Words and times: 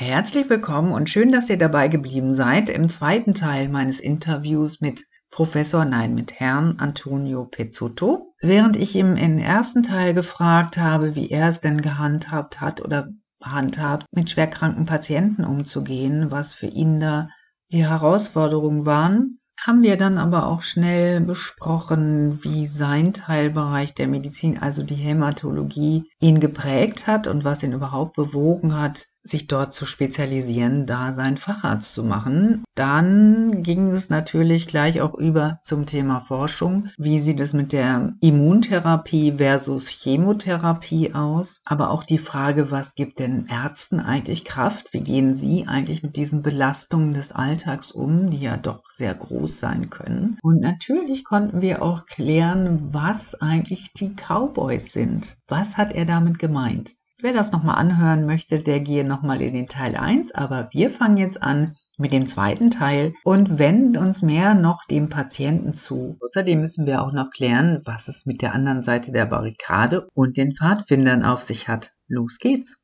Herzlich 0.00 0.48
willkommen 0.48 0.92
und 0.92 1.10
schön, 1.10 1.32
dass 1.32 1.50
ihr 1.50 1.58
dabei 1.58 1.88
geblieben 1.88 2.32
seid 2.32 2.70
im 2.70 2.88
zweiten 2.88 3.34
Teil 3.34 3.68
meines 3.68 3.98
Interviews 3.98 4.80
mit 4.80 5.04
Professor, 5.28 5.84
nein, 5.84 6.14
mit 6.14 6.38
Herrn 6.38 6.76
Antonio 6.78 7.46
Pezzuto. 7.46 8.32
Während 8.40 8.76
ich 8.76 8.94
ihm 8.94 9.16
im 9.16 9.38
ersten 9.38 9.82
Teil 9.82 10.14
gefragt 10.14 10.78
habe, 10.78 11.16
wie 11.16 11.30
er 11.30 11.48
es 11.48 11.60
denn 11.60 11.82
gehandhabt 11.82 12.60
hat 12.60 12.80
oder 12.80 13.08
handhabt, 13.42 14.06
mit 14.12 14.30
schwerkranken 14.30 14.86
Patienten 14.86 15.44
umzugehen, 15.44 16.30
was 16.30 16.54
für 16.54 16.68
ihn 16.68 17.00
da 17.00 17.28
die 17.72 17.84
Herausforderungen 17.84 18.86
waren, 18.86 19.40
haben 19.66 19.82
wir 19.82 19.96
dann 19.96 20.18
aber 20.18 20.46
auch 20.46 20.62
schnell 20.62 21.20
besprochen, 21.20 22.38
wie 22.44 22.68
sein 22.68 23.12
Teilbereich 23.12 23.94
der 23.94 24.06
Medizin, 24.06 24.62
also 24.62 24.84
die 24.84 24.94
Hämatologie, 24.94 26.04
ihn 26.20 26.38
geprägt 26.38 27.08
hat 27.08 27.26
und 27.26 27.42
was 27.42 27.64
ihn 27.64 27.72
überhaupt 27.72 28.14
bewogen 28.14 28.78
hat, 28.78 29.06
sich 29.30 29.46
dort 29.46 29.72
zu 29.72 29.86
spezialisieren, 29.86 30.86
da 30.86 31.14
seinen 31.14 31.36
Facharzt 31.36 31.92
zu 31.94 32.04
machen. 32.04 32.64
Dann 32.74 33.62
ging 33.62 33.88
es 33.88 34.08
natürlich 34.08 34.66
gleich 34.66 35.00
auch 35.00 35.14
über 35.14 35.58
zum 35.62 35.86
Thema 35.86 36.20
Forschung. 36.20 36.90
Wie 36.96 37.20
sieht 37.20 37.40
es 37.40 37.52
mit 37.52 37.72
der 37.72 38.14
Immuntherapie 38.20 39.34
versus 39.38 39.88
Chemotherapie 39.88 41.14
aus? 41.14 41.60
Aber 41.64 41.90
auch 41.90 42.04
die 42.04 42.18
Frage, 42.18 42.70
was 42.70 42.94
gibt 42.94 43.18
den 43.18 43.46
Ärzten 43.46 44.00
eigentlich 44.00 44.44
Kraft? 44.44 44.92
Wie 44.92 45.00
gehen 45.00 45.34
sie 45.34 45.66
eigentlich 45.66 46.02
mit 46.02 46.16
diesen 46.16 46.42
Belastungen 46.42 47.14
des 47.14 47.32
Alltags 47.32 47.92
um, 47.92 48.30
die 48.30 48.40
ja 48.40 48.56
doch 48.56 48.88
sehr 48.90 49.14
groß 49.14 49.58
sein 49.58 49.90
können? 49.90 50.38
Und 50.42 50.60
natürlich 50.60 51.24
konnten 51.24 51.60
wir 51.60 51.82
auch 51.82 52.06
klären, 52.06 52.92
was 52.92 53.34
eigentlich 53.34 53.92
die 53.92 54.14
Cowboys 54.14 54.92
sind. 54.92 55.36
Was 55.48 55.76
hat 55.76 55.92
er 55.92 56.04
damit 56.04 56.38
gemeint? 56.38 56.97
Wer 57.20 57.32
das 57.32 57.50
nochmal 57.50 57.78
anhören 57.78 58.26
möchte, 58.26 58.62
der 58.62 58.78
gehe 58.78 59.04
nochmal 59.04 59.42
in 59.42 59.52
den 59.52 59.66
Teil 59.66 59.96
1, 59.96 60.36
aber 60.36 60.68
wir 60.70 60.88
fangen 60.88 61.16
jetzt 61.16 61.42
an 61.42 61.76
mit 61.96 62.12
dem 62.12 62.28
zweiten 62.28 62.70
Teil 62.70 63.12
und 63.24 63.58
wenden 63.58 63.96
uns 63.96 64.22
mehr 64.22 64.54
noch 64.54 64.84
dem 64.84 65.08
Patienten 65.08 65.74
zu. 65.74 66.16
Außerdem 66.20 66.60
müssen 66.60 66.86
wir 66.86 67.02
auch 67.02 67.12
noch 67.12 67.30
klären, 67.30 67.82
was 67.84 68.06
es 68.06 68.24
mit 68.24 68.40
der 68.40 68.54
anderen 68.54 68.84
Seite 68.84 69.10
der 69.10 69.26
Barrikade 69.26 70.06
und 70.14 70.36
den 70.36 70.54
Pfadfindern 70.54 71.24
auf 71.24 71.42
sich 71.42 71.66
hat. 71.66 71.90
Los 72.06 72.38
geht's! 72.38 72.76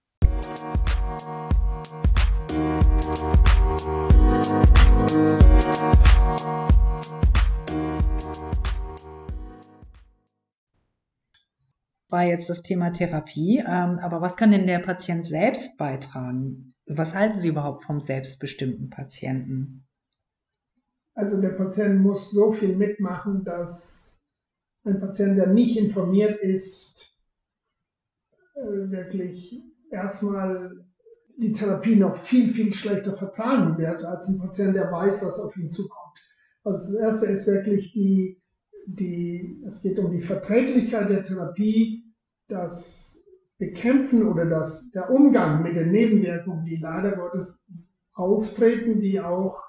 War 12.24 12.30
jetzt 12.30 12.48
das 12.48 12.62
Thema 12.62 12.90
Therapie, 12.90 13.58
ähm, 13.58 13.98
aber 13.98 14.22
was 14.22 14.36
kann 14.36 14.50
denn 14.50 14.66
der 14.66 14.78
Patient 14.78 15.26
selbst 15.26 15.76
beitragen? 15.76 16.74
Was 16.86 17.14
halten 17.14 17.38
Sie 17.38 17.48
überhaupt 17.48 17.84
vom 17.84 18.00
selbstbestimmten 18.00 18.88
Patienten? 18.88 19.86
Also 21.14 21.40
der 21.40 21.50
Patient 21.50 22.00
muss 22.00 22.30
so 22.30 22.50
viel 22.50 22.76
mitmachen, 22.76 23.44
dass 23.44 24.26
ein 24.84 25.00
Patient, 25.00 25.36
der 25.36 25.48
nicht 25.48 25.76
informiert 25.76 26.38
ist, 26.40 27.18
äh, 28.54 28.90
wirklich 28.90 29.60
erstmal 29.90 30.84
die 31.36 31.52
Therapie 31.52 31.96
noch 31.96 32.16
viel, 32.16 32.48
viel 32.48 32.72
schlechter 32.72 33.14
vertragen 33.14 33.76
wird, 33.76 34.04
als 34.04 34.28
ein 34.28 34.38
Patient, 34.38 34.74
der 34.74 34.90
weiß, 34.90 35.22
was 35.22 35.38
auf 35.38 35.56
ihn 35.56 35.68
zukommt. 35.68 36.18
Also 36.64 36.94
das 36.94 37.02
erste 37.02 37.26
ist 37.26 37.46
wirklich 37.46 37.92
die, 37.92 38.40
die, 38.86 39.62
es 39.66 39.82
geht 39.82 39.98
um 39.98 40.10
die 40.10 40.20
Verträglichkeit 40.20 41.10
der 41.10 41.22
Therapie 41.22 42.03
das 42.48 43.26
Bekämpfen 43.58 44.26
oder 44.26 44.46
das, 44.46 44.90
der 44.90 45.10
Umgang 45.10 45.62
mit 45.62 45.76
den 45.76 45.90
Nebenwirkungen, 45.90 46.64
die 46.64 46.76
leider 46.76 47.16
Gottes 47.16 47.64
auftreten, 48.12 49.00
die 49.00 49.20
auch 49.20 49.62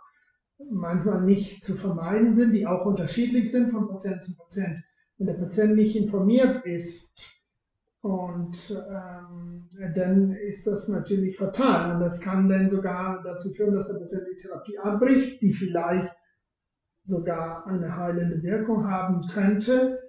manchmal 0.72 1.22
nicht 1.22 1.64
zu 1.64 1.76
vermeiden 1.76 2.34
sind, 2.34 2.52
die 2.52 2.66
auch 2.66 2.86
unterschiedlich 2.86 3.52
sind 3.52 3.72
von 3.72 3.88
Patient 3.88 4.24
zu 4.24 4.36
Patient. 4.36 4.80
Wenn 5.18 5.28
der 5.28 5.34
Patient 5.36 5.76
nicht 5.76 5.96
informiert 5.96 6.66
ist, 6.66 7.36
und 8.06 8.86
ähm, 8.88 9.68
dann 9.96 10.30
ist 10.30 10.68
das 10.68 10.90
natürlich 10.90 11.38
fatal. 11.38 11.96
Und 11.96 12.02
das 12.02 12.22
kann 12.22 12.48
dann 12.48 12.70
sogar 12.70 13.24
dazu 13.24 13.50
führen, 13.50 13.74
dass 13.74 13.88
der 13.88 13.98
Patient 13.98 14.28
die 14.32 14.36
Therapie 14.36 14.78
abbricht, 14.78 15.42
die 15.42 15.52
vielleicht 15.52 16.16
sogar 17.02 17.66
eine 17.66 17.96
heilende 17.96 18.44
Wirkung 18.44 18.88
haben 18.88 19.26
könnte, 19.26 20.05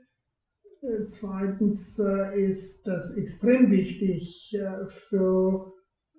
Zweitens 1.07 1.99
äh, 1.99 2.49
ist 2.49 2.87
das 2.87 3.17
extrem 3.17 3.71
wichtig 3.71 4.55
äh, 4.55 4.87
für 4.87 5.73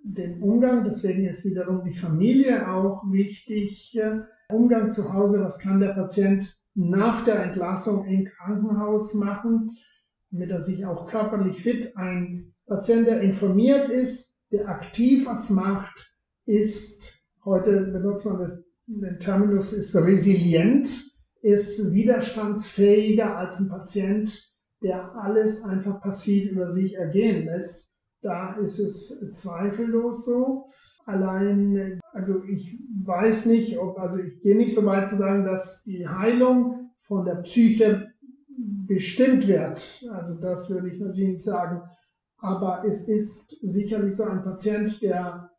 den 0.03 0.41
Umgang. 0.41 0.84
Deswegen 0.84 1.25
ist 1.25 1.45
wiederum 1.45 1.84
die 1.84 1.94
Familie 1.94 2.69
auch 2.69 3.03
wichtig. 3.12 3.97
Äh, 3.97 4.22
Umgang 4.50 4.91
zu 4.91 5.13
Hause, 5.13 5.41
was 5.41 5.59
kann 5.59 5.79
der 5.79 5.94
Patient 5.94 6.57
nach 6.73 7.23
der 7.25 7.44
Entlassung 7.44 8.06
im 8.06 8.25
Krankenhaus 8.25 9.13
machen, 9.13 9.72
damit 10.31 10.51
er 10.51 10.62
sich 10.62 10.85
auch 10.85 11.06
körperlich 11.06 11.62
fit. 11.62 11.97
Ein 11.97 12.53
Patient, 12.66 13.07
der 13.07 13.22
informiert 13.22 13.89
ist, 13.89 14.39
der 14.51 14.69
aktiv 14.69 15.25
was 15.25 15.50
macht, 15.50 16.18
ist, 16.45 17.13
heute 17.44 17.81
benutzt 17.91 18.25
man 18.25 18.39
das, 18.39 18.66
den 18.85 19.19
Terminus, 19.19 19.74
ist 19.74 19.95
resilient, 19.95 20.88
ist 21.41 21.94
widerstandsfähiger 21.94 23.38
als 23.38 23.59
ein 23.59 23.69
Patient, 23.69 24.46
der 24.81 25.15
alles 25.15 25.63
einfach 25.63 25.99
passiv 25.99 26.51
über 26.51 26.69
sich 26.69 26.95
ergehen 26.95 27.45
lässt. 27.45 27.97
Da 28.21 28.55
ist 28.57 28.79
es 28.79 29.29
zweifellos 29.31 30.25
so. 30.25 30.65
Allein, 31.05 31.99
also 32.11 32.43
ich 32.43 32.77
weiß 33.05 33.45
nicht, 33.45 33.77
ob, 33.77 33.97
also 33.99 34.19
ich 34.19 34.41
gehe 34.41 34.57
nicht 34.57 34.75
so 34.75 34.85
weit 34.85 35.07
zu 35.07 35.15
sagen, 35.15 35.45
dass 35.45 35.83
die 35.83 36.07
Heilung 36.07 36.91
von 36.97 37.25
der 37.25 37.35
Psyche 37.35 38.11
bestimmt 38.57 39.47
wird. 39.47 40.05
Also 40.11 40.39
das 40.39 40.69
würde 40.69 40.89
ich 40.89 40.99
natürlich 40.99 41.29
nicht 41.29 41.44
sagen. 41.44 41.81
Aber 42.39 42.83
es 42.85 43.07
ist 43.07 43.57
sicherlich 43.61 44.15
so 44.15 44.23
ein 44.23 44.41
Patient, 44.41 45.01
der 45.01 45.49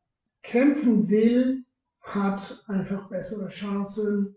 kämpfen 0.43 1.09
will, 1.09 1.65
hat 2.01 2.65
einfach 2.69 3.09
bessere 3.09 3.49
Chancen, 3.49 4.37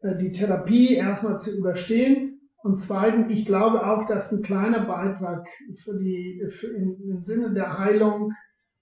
äh, 0.00 0.16
die 0.16 0.32
Therapie 0.32 0.94
erstmal 0.94 1.38
zu 1.38 1.56
überstehen 1.56 2.33
und 2.64 2.78
zweitens, 2.78 3.30
ich 3.30 3.44
glaube 3.44 3.86
auch, 3.86 4.06
dass 4.06 4.32
ein 4.32 4.42
kleiner 4.42 4.86
Beitrag 4.86 5.46
für 5.74 5.98
die, 5.98 6.42
für 6.48 6.68
im 6.68 7.20
Sinne 7.20 7.52
der 7.52 7.78
Heilung 7.78 8.32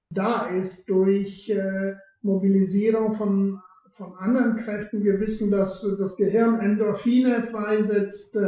da 0.09 0.47
ist 0.47 0.89
durch 0.89 1.51
äh, 1.51 1.95
Mobilisierung 2.21 3.15
von, 3.15 3.59
von 3.91 4.15
anderen 4.15 4.55
Kräften. 4.55 5.03
Wir 5.03 5.19
wissen, 5.19 5.51
dass 5.51 5.85
das 5.99 6.17
Gehirn 6.17 6.61
Endorphine 6.61 7.43
freisetzt. 7.43 8.39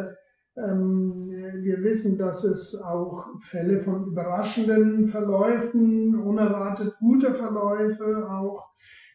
Ähm, 0.56 1.32
wir 1.62 1.82
wissen, 1.82 2.16
dass 2.16 2.44
es 2.44 2.80
auch 2.80 3.26
Fälle 3.40 3.80
von 3.80 4.06
überraschenden 4.06 5.08
Verläufen, 5.08 6.14
unerwartet 6.14 6.94
gute 7.00 7.34
Verläufe 7.34 8.30
auch, 8.30 8.70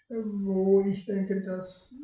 äh, 0.10 0.16
wo 0.26 0.82
ich 0.82 1.06
denke, 1.06 1.42
dass 1.44 1.96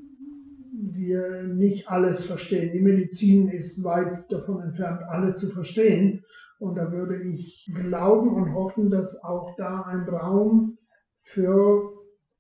wir 0.81 1.44
nicht 1.44 1.90
alles 1.90 2.25
verstehen. 2.25 2.72
Die 2.74 2.81
Medizin 2.81 3.50
ist 3.50 3.84
weit 3.84 4.31
davon 4.31 4.62
entfernt, 4.62 5.02
alles 5.03 5.38
zu 5.38 5.50
verstehen. 5.50 6.24
Und 6.59 6.75
da 6.75 6.91
würde 6.91 7.22
ich 7.22 7.69
glauben 7.74 8.34
und 8.34 8.53
hoffen, 8.53 8.90
dass 8.90 9.24
auch 9.24 9.56
da 9.56 9.81
ein 9.81 10.08
Raum 10.08 10.78
für 11.22 11.91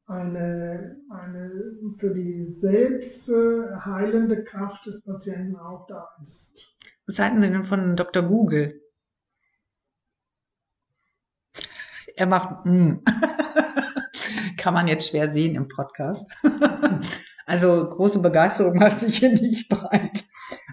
eine, 0.05 0.97
eine, 1.09 1.51
für 1.97 2.13
die 2.13 2.43
selbst 2.43 3.29
heilende 3.29 4.43
Kraft 4.43 4.85
des 4.85 5.03
Patienten 5.03 5.55
auch 5.55 5.85
da 5.87 6.07
ist. 6.21 6.75
Was 7.07 7.19
halten 7.19 7.41
Sie 7.41 7.49
denn 7.49 7.63
von 7.63 7.95
Dr. 7.95 8.23
Google? 8.23 8.81
Er 12.15 12.27
macht, 12.27 12.65
mm. 12.65 13.03
kann 14.57 14.73
man 14.73 14.87
jetzt 14.87 15.09
schwer 15.09 15.33
sehen 15.33 15.55
im 15.55 15.67
Podcast. 15.67 16.31
Also 17.45 17.89
große 17.89 18.19
Begeisterung 18.19 18.79
hat 18.81 18.99
sich 18.99 19.19
hier 19.19 19.33
nicht 19.33 19.69
breit. 19.69 20.23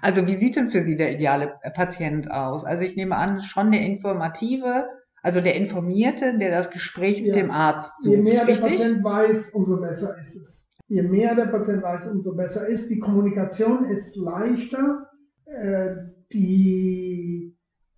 Also 0.01 0.27
wie 0.27 0.35
sieht 0.35 0.57
denn 0.57 0.71
für 0.71 0.83
Sie 0.83 0.97
der 0.97 1.13
ideale 1.13 1.55
Patient 1.75 2.31
aus? 2.31 2.65
Also 2.65 2.83
ich 2.85 2.97
nehme 2.97 3.17
an, 3.17 3.41
schon 3.41 3.71
der 3.71 3.83
informative, 3.83 4.87
also 5.23 5.41
der 5.41 5.55
Informierte, 5.55 6.37
der 6.39 6.51
das 6.51 6.71
Gespräch 6.71 7.19
ja. 7.19 7.27
mit 7.27 7.37
dem 7.37 7.51
Arzt 7.51 8.03
sucht. 8.03 8.17
Je 8.17 8.23
mehr 8.23 8.47
richtig? 8.47 8.65
der 8.65 8.71
Patient 8.71 9.05
weiß, 9.05 9.51
umso 9.51 9.81
besser 9.81 10.19
ist 10.21 10.35
es. 10.35 10.77
Je 10.89 11.03
mehr 11.03 11.35
der 11.35 11.47
Patient 11.47 11.83
weiß, 11.83 12.09
umso 12.09 12.35
besser 12.35 12.67
ist. 12.67 12.91
Die 12.91 12.99
Kommunikation 12.99 13.85
ist 13.85 14.17
leichter. 14.17 15.09
Äh, 15.47 15.97
die 16.33 17.57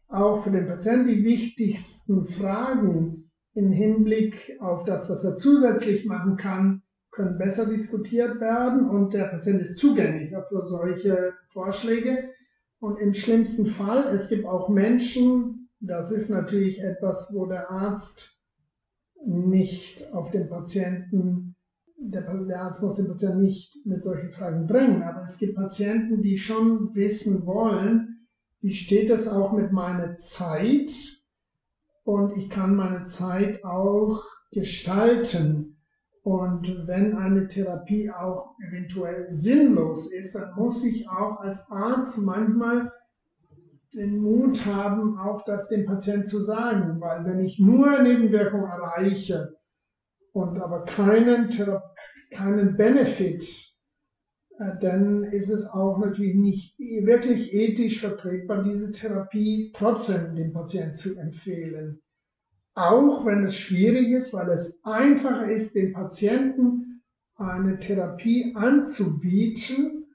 auch 0.09 0.43
für 0.43 0.51
den 0.51 0.67
Patienten 0.67 1.09
die 1.09 1.25
wichtigsten 1.25 2.25
Fragen 2.25 3.31
im 3.55 3.73
Hinblick 3.73 4.57
auf 4.61 4.85
das, 4.85 5.09
was 5.09 5.25
er 5.25 5.37
zusätzlich 5.37 6.07
machen 6.07 6.37
kann, 6.37 6.83
können 7.15 7.39
besser 7.39 7.67
diskutiert 7.67 8.41
werden 8.41 8.89
und 8.89 9.15
der 9.15 9.25
Patient 9.25 9.61
ist 9.61 9.79
zugänglicher 9.79 10.43
für 10.43 10.65
solche 10.65 11.33
Vorschläge. 11.49 12.31
Und 12.81 12.99
im 12.99 13.15
schlimmsten 13.15 13.67
Fall, 13.67 14.13
es 14.13 14.29
gibt 14.29 14.45
auch 14.45 14.69
Menschen, 14.69 15.71
das 15.81 16.11
ist 16.11 16.29
natürlich 16.29 16.83
etwas, 16.83 17.33
wo 17.33 17.47
der 17.47 17.71
Arzt 17.71 18.43
nicht 19.25 20.13
auf 20.13 20.31
den 20.31 20.49
Patienten, 20.49 21.57
der, 21.97 22.23
der 22.23 22.63
Arzt 22.63 22.83
muss 22.83 22.97
den 22.97 23.09
Patienten 23.09 23.43
nicht 23.43 23.87
mit 23.87 24.03
solchen 24.03 24.33
Fragen 24.33 24.67
drängen, 24.67 25.03
aber 25.03 25.23
es 25.23 25.39
gibt 25.39 25.55
Patienten, 25.55 26.21
die 26.21 26.37
schon 26.37 26.95
wissen 26.95 27.47
wollen, 27.47 28.27
wie 28.61 28.75
steht 28.75 29.11
es 29.11 29.29
auch 29.29 29.53
mit 29.53 29.73
meiner 29.73 30.17
Zeit 30.17 30.91
und 32.03 32.37
ich 32.37 32.51
kann 32.51 32.75
meine 32.75 33.05
Zeit 33.05 33.65
auch 33.65 34.25
gestalten. 34.53 35.74
Und 36.25 36.87
wenn 36.87 37.19
eine 37.19 37.49
Therapie 37.49 38.11
auch 38.11 38.57
eventuell 38.67 39.29
sinnlos 39.29 40.11
ist, 40.11 40.35
dann 40.35 40.55
muss 40.57 40.83
ich 40.83 41.07
auch 41.07 41.41
als 41.41 41.71
Arzt 41.71 42.17
manchmal 42.17 42.91
den 43.95 44.17
Mut 44.17 44.65
haben, 44.65 45.19
auch 45.19 45.45
das 45.45 45.69
dem 45.69 45.85
Patienten 45.85 46.25
zu 46.25 46.41
sagen, 46.41 46.99
weil 46.99 47.27
wenn 47.27 47.41
ich 47.41 47.59
nur 47.59 48.01
Nebenwirkungen 48.01 48.65
erreiche 48.65 49.55
und 50.33 50.59
aber 50.59 50.85
keinen, 50.85 51.51
keinen 52.31 52.77
Benefit, 52.79 53.45
äh, 54.59 54.79
dann 54.81 55.25
ist 55.25 55.51
es 55.51 55.67
auch 55.67 55.99
natürlich 55.99 56.37
nicht 56.37 56.79
wirklich 56.79 57.53
ethisch 57.53 58.01
vertretbar, 58.01 58.63
diese 58.63 58.93
Therapie 58.93 59.73
trotzdem 59.75 60.35
dem 60.35 60.55
Patienten 60.55 60.95
zu 60.95 61.19
empfehlen. 61.19 62.01
Auch 62.75 63.25
wenn 63.25 63.45
es 63.45 63.57
schwierig 63.57 64.11
ist, 64.11 64.33
weil 64.33 64.49
es 64.51 64.85
einfacher 64.85 65.51
ist, 65.51 65.77
dem 65.77 65.93
Patienten 65.93 67.03
eine 67.37 67.79
Therapie 67.79 68.53
anzubieten, 68.57 70.07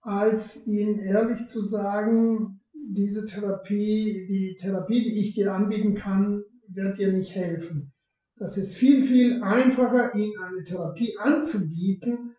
als 0.00 0.66
ihm 0.66 1.00
ehrlich 1.00 1.46
zu 1.46 1.62
sagen, 1.62 2.60
diese 2.72 3.26
Therapie, 3.26 4.26
die 4.28 4.56
Therapie, 4.58 5.02
die 5.02 5.18
ich 5.20 5.32
dir 5.32 5.52
anbieten 5.52 5.94
kann, 5.94 6.42
wird 6.68 6.98
dir 6.98 7.12
nicht 7.12 7.34
helfen. 7.34 7.92
Das 8.36 8.56
ist 8.56 8.74
viel, 8.74 9.02
viel 9.02 9.42
einfacher, 9.42 10.14
ihnen 10.14 10.32
eine 10.42 10.62
Therapie 10.62 11.16
anzubieten, 11.18 12.34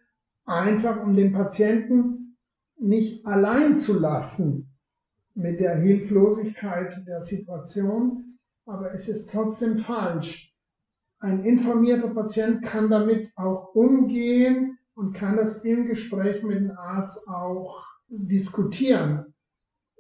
einfach 0.46 1.04
um 1.04 1.16
den 1.16 1.32
Patienten 1.32 2.38
nicht 2.80 3.26
allein 3.26 3.76
zu 3.76 4.00
lassen 4.00 4.74
mit 5.36 5.60
der 5.60 5.76
Hilflosigkeit 5.78 7.06
der 7.06 7.22
Situation. 7.22 8.31
Aber 8.66 8.94
es 8.94 9.08
ist 9.08 9.32
trotzdem 9.32 9.78
falsch. 9.78 10.56
Ein 11.20 11.44
informierter 11.44 12.10
Patient 12.10 12.64
kann 12.64 12.90
damit 12.90 13.32
auch 13.36 13.76
umgehen 13.76 14.80
und 14.96 15.14
kann 15.14 15.38
das 15.38 15.64
im 15.64 15.86
Gespräch 15.88 16.44
mit 16.44 16.58
dem 16.58 16.72
Arzt 16.72 17.28
auch 17.28 17.86
diskutieren. 18.08 19.34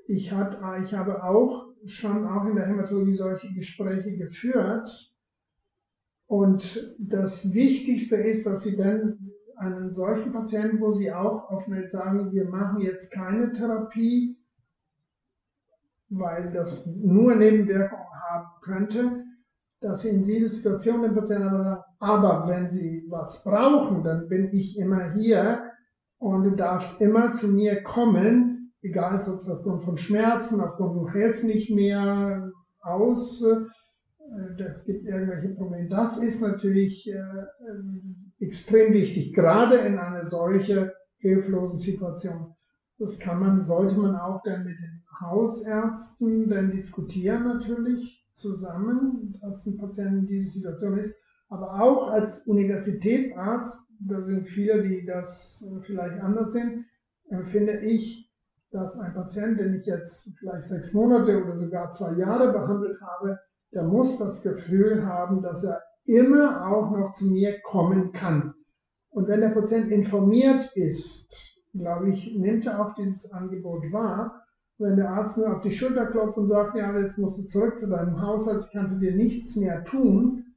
Ich, 0.05 0.31
hat, 0.31 0.61
ich 0.83 0.93
habe 0.93 1.23
auch 1.23 1.67
schon 1.85 2.27
auch 2.27 2.45
in 2.45 2.55
der 2.55 2.67
Hämatologie 2.67 3.13
solche 3.13 3.53
Gespräche 3.53 4.15
geführt. 4.17 5.15
Und 6.27 6.95
das 6.99 7.53
Wichtigste 7.53 8.15
ist, 8.15 8.45
dass 8.45 8.63
Sie 8.63 8.75
dann 8.75 9.31
einen 9.57 9.91
solchen 9.91 10.31
Patienten, 10.31 10.79
wo 10.79 10.91
Sie 10.91 11.11
auch 11.11 11.51
offen 11.51 11.87
sagen, 11.87 12.31
wir 12.31 12.45
machen 12.45 12.81
jetzt 12.81 13.11
keine 13.11 13.51
Therapie, 13.51 14.37
weil 16.09 16.51
das 16.51 16.87
nur 16.95 17.35
Nebenwirkungen 17.35 18.10
haben 18.33 18.47
könnte, 18.61 19.23
dass 19.81 20.01
Sie 20.01 20.09
in 20.09 20.23
dieser 20.23 20.49
Situation 20.49 21.01
den 21.01 21.15
Patienten 21.15 21.47
aber 21.47 21.63
sagen, 21.63 21.81
aber 21.99 22.47
wenn 22.47 22.69
Sie 22.69 23.05
was 23.09 23.43
brauchen, 23.43 24.03
dann 24.03 24.27
bin 24.27 24.51
ich 24.51 24.77
immer 24.77 25.11
hier 25.13 25.71
und 26.19 26.43
du 26.43 26.51
darfst 26.51 27.01
immer 27.01 27.31
zu 27.31 27.47
mir 27.47 27.83
kommen 27.83 28.51
egal 28.81 29.15
ob 29.15 29.39
es 29.39 29.49
aufgrund 29.49 29.83
von 29.83 29.97
Schmerzen, 29.97 30.59
aufgrund 30.61 30.95
du 30.95 31.09
hältst 31.09 31.45
nicht 31.45 31.69
mehr 31.69 32.51
aus, 32.81 33.43
äh, 33.43 34.63
es 34.63 34.85
gibt 34.85 35.05
irgendwelche 35.05 35.49
Probleme. 35.49 35.87
Das 35.87 36.17
ist 36.17 36.41
natürlich 36.41 37.11
äh, 37.11 37.17
ähm, 37.69 38.33
extrem 38.39 38.93
wichtig, 38.93 39.33
gerade 39.33 39.77
in 39.77 39.97
einer 39.97 40.25
solchen 40.25 40.89
hilflosen 41.17 41.79
Situation. 41.79 42.55
Das 42.97 43.19
kann 43.19 43.39
man, 43.39 43.61
sollte 43.61 43.97
man 43.99 44.15
auch 44.15 44.41
dann 44.43 44.63
mit 44.63 44.77
den 44.79 45.03
Hausärzten 45.19 46.49
dann 46.49 46.71
diskutieren 46.71 47.43
natürlich 47.43 48.20
zusammen, 48.33 49.37
dass 49.41 49.65
ein 49.65 49.77
Patient 49.77 50.19
in 50.19 50.27
dieser 50.27 50.51
Situation 50.51 50.97
ist. 50.97 51.21
Aber 51.49 51.81
auch 51.81 52.07
als 52.09 52.47
Universitätsarzt, 52.47 53.93
da 53.99 54.21
sind 54.21 54.47
viele, 54.47 54.87
die 54.87 55.05
das 55.05 55.65
vielleicht 55.81 56.19
anders 56.21 56.53
sind, 56.53 56.85
finde 57.45 57.79
ich, 57.79 58.31
dass 58.71 58.97
ein 58.97 59.13
Patient, 59.13 59.59
den 59.59 59.73
ich 59.73 59.85
jetzt 59.85 60.31
vielleicht 60.39 60.63
sechs 60.63 60.93
Monate 60.93 61.43
oder 61.43 61.57
sogar 61.57 61.89
zwei 61.89 62.13
Jahre 62.13 62.53
behandelt 62.53 62.99
habe, 63.01 63.37
der 63.73 63.83
muss 63.83 64.17
das 64.17 64.43
Gefühl 64.43 65.05
haben, 65.05 65.41
dass 65.41 65.63
er 65.63 65.81
immer 66.05 66.67
auch 66.67 66.91
noch 66.91 67.11
zu 67.11 67.25
mir 67.25 67.59
kommen 67.61 68.11
kann. 68.11 68.53
Und 69.09 69.27
wenn 69.27 69.41
der 69.41 69.49
Patient 69.49 69.91
informiert 69.91 70.71
ist, 70.75 71.61
glaube 71.73 72.09
ich, 72.09 72.35
nimmt 72.37 72.65
er 72.65 72.85
auch 72.85 72.93
dieses 72.93 73.31
Angebot 73.33 73.91
wahr. 73.91 74.40
Wenn 74.81 74.97
der 74.97 75.11
Arzt 75.11 75.37
nur 75.37 75.55
auf 75.55 75.61
die 75.61 75.69
Schulter 75.69 76.07
klopft 76.07 76.37
und 76.37 76.47
sagt, 76.47 76.75
ja, 76.75 76.97
jetzt 76.97 77.19
musst 77.19 77.37
du 77.37 77.43
zurück 77.43 77.75
zu 77.75 77.87
deinem 77.87 78.19
Haushalt, 78.19 78.63
ich 78.65 78.71
kann 78.71 78.89
für 78.89 78.97
dir 78.97 79.15
nichts 79.15 79.55
mehr 79.55 79.83
tun, 79.83 80.55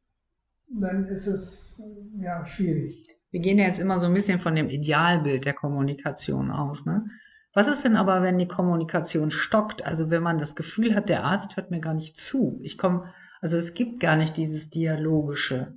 dann 0.66 1.06
ist 1.06 1.26
es 1.26 1.82
ja 2.16 2.42
schwierig. 2.44 3.06
Wir 3.30 3.40
gehen 3.40 3.58
ja 3.58 3.66
jetzt 3.66 3.80
immer 3.80 3.98
so 3.98 4.06
ein 4.06 4.14
bisschen 4.14 4.38
von 4.38 4.54
dem 4.54 4.68
Idealbild 4.68 5.44
der 5.44 5.52
Kommunikation 5.52 6.50
aus. 6.50 6.86
Ne? 6.86 7.04
Was 7.52 7.68
ist 7.68 7.84
denn 7.84 7.96
aber, 7.96 8.22
wenn 8.22 8.38
die 8.38 8.48
Kommunikation 8.48 9.30
stockt? 9.30 9.84
Also 9.84 10.08
wenn 10.08 10.22
man 10.22 10.38
das 10.38 10.56
Gefühl 10.56 10.94
hat, 10.94 11.10
der 11.10 11.24
Arzt 11.24 11.58
hört 11.58 11.70
mir 11.70 11.80
gar 11.80 11.94
nicht 11.94 12.16
zu. 12.16 12.58
Ich 12.62 12.78
komme, 12.78 13.12
also 13.42 13.58
es 13.58 13.74
gibt 13.74 14.00
gar 14.00 14.16
nicht 14.16 14.38
dieses 14.38 14.70
Dialogische. 14.70 15.76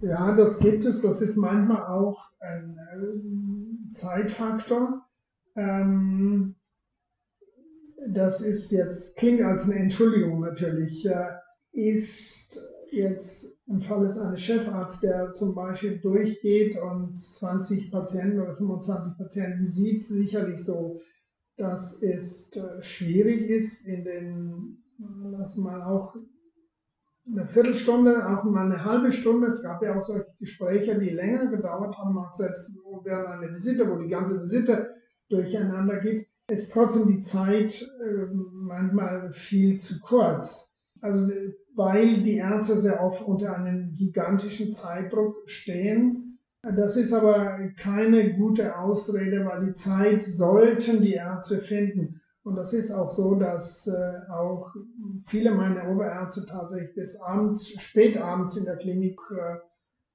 Ja, 0.00 0.34
das 0.34 0.58
gibt 0.58 0.84
es. 0.84 1.02
Das 1.02 1.22
ist 1.22 1.36
manchmal 1.36 1.86
auch 1.86 2.26
ein 2.40 2.76
äh, 2.76 3.90
Zeitfaktor. 3.90 5.06
Ähm, 5.54 6.56
das 8.06 8.40
ist 8.40 8.70
jetzt, 8.70 9.16
klingt 9.16 9.42
als 9.42 9.64
eine 9.64 9.76
Entschuldigung 9.76 10.40
natürlich, 10.40 11.06
äh, 11.06 11.28
ist 11.72 12.58
jetzt 12.90 13.58
im 13.66 13.80
Fall 13.80 14.06
ist 14.06 14.16
eines 14.16 14.40
Chefarzt, 14.40 15.02
der 15.02 15.32
zum 15.32 15.54
Beispiel 15.54 15.98
durchgeht 16.00 16.78
und 16.80 17.18
20 17.18 17.90
Patienten 17.90 18.40
oder 18.40 18.54
25 18.54 19.18
Patienten 19.18 19.66
sieht, 19.66 20.02
sicherlich 20.04 20.64
so, 20.64 20.98
dass 21.56 22.02
es 22.02 22.56
äh, 22.56 22.82
schwierig 22.82 23.50
ist, 23.50 23.86
in 23.86 24.04
den, 24.04 24.82
lass 24.98 25.56
mal 25.56 25.82
auch 25.82 26.16
eine 27.30 27.46
Viertelstunde, 27.46 28.26
auch 28.26 28.44
mal 28.44 28.64
eine 28.64 28.84
halbe 28.84 29.12
Stunde. 29.12 29.48
Es 29.48 29.62
gab 29.62 29.82
ja 29.82 29.98
auch 29.98 30.02
solche 30.02 30.26
Gespräche, 30.38 30.98
die 30.98 31.10
länger 31.10 31.46
gedauert 31.48 31.98
haben, 31.98 32.16
auch 32.16 32.32
selbst 32.32 32.78
während 33.04 33.26
einer 33.26 33.52
Visite, 33.52 33.90
wo 33.90 33.96
die 33.96 34.08
ganze 34.08 34.40
Visite 34.40 34.88
durcheinander 35.28 35.98
geht, 35.98 36.26
ist 36.48 36.72
trotzdem 36.72 37.08
die 37.08 37.20
Zeit 37.20 37.82
äh, 38.02 38.26
manchmal 38.32 39.30
viel 39.30 39.78
zu 39.78 40.00
kurz. 40.00 40.78
Also 41.00 41.30
weil 41.78 42.22
die 42.22 42.38
Ärzte 42.38 42.76
sehr 42.76 43.04
oft 43.04 43.22
unter 43.22 43.54
einem 43.54 43.94
gigantischen 43.94 44.70
Zeitdruck 44.72 45.48
stehen. 45.48 46.40
Das 46.62 46.96
ist 46.96 47.12
aber 47.12 47.68
keine 47.78 48.34
gute 48.34 48.76
Ausrede, 48.76 49.44
weil 49.44 49.66
die 49.66 49.72
Zeit 49.72 50.22
sollten 50.22 51.00
die 51.02 51.14
Ärzte 51.14 51.58
finden. 51.58 52.20
Und 52.42 52.56
das 52.56 52.72
ist 52.72 52.90
auch 52.90 53.10
so, 53.10 53.36
dass 53.36 53.86
äh, 53.86 54.32
auch 54.32 54.74
viele 55.26 55.52
meiner 55.52 55.88
Oberärzte 55.88 56.46
tatsächlich 56.46 56.94
bis 56.94 57.20
abends, 57.20 57.68
spät 57.80 58.16
abends 58.16 58.56
in 58.56 58.64
der 58.64 58.76
Klinik, 58.76 59.20
äh, 59.30 59.58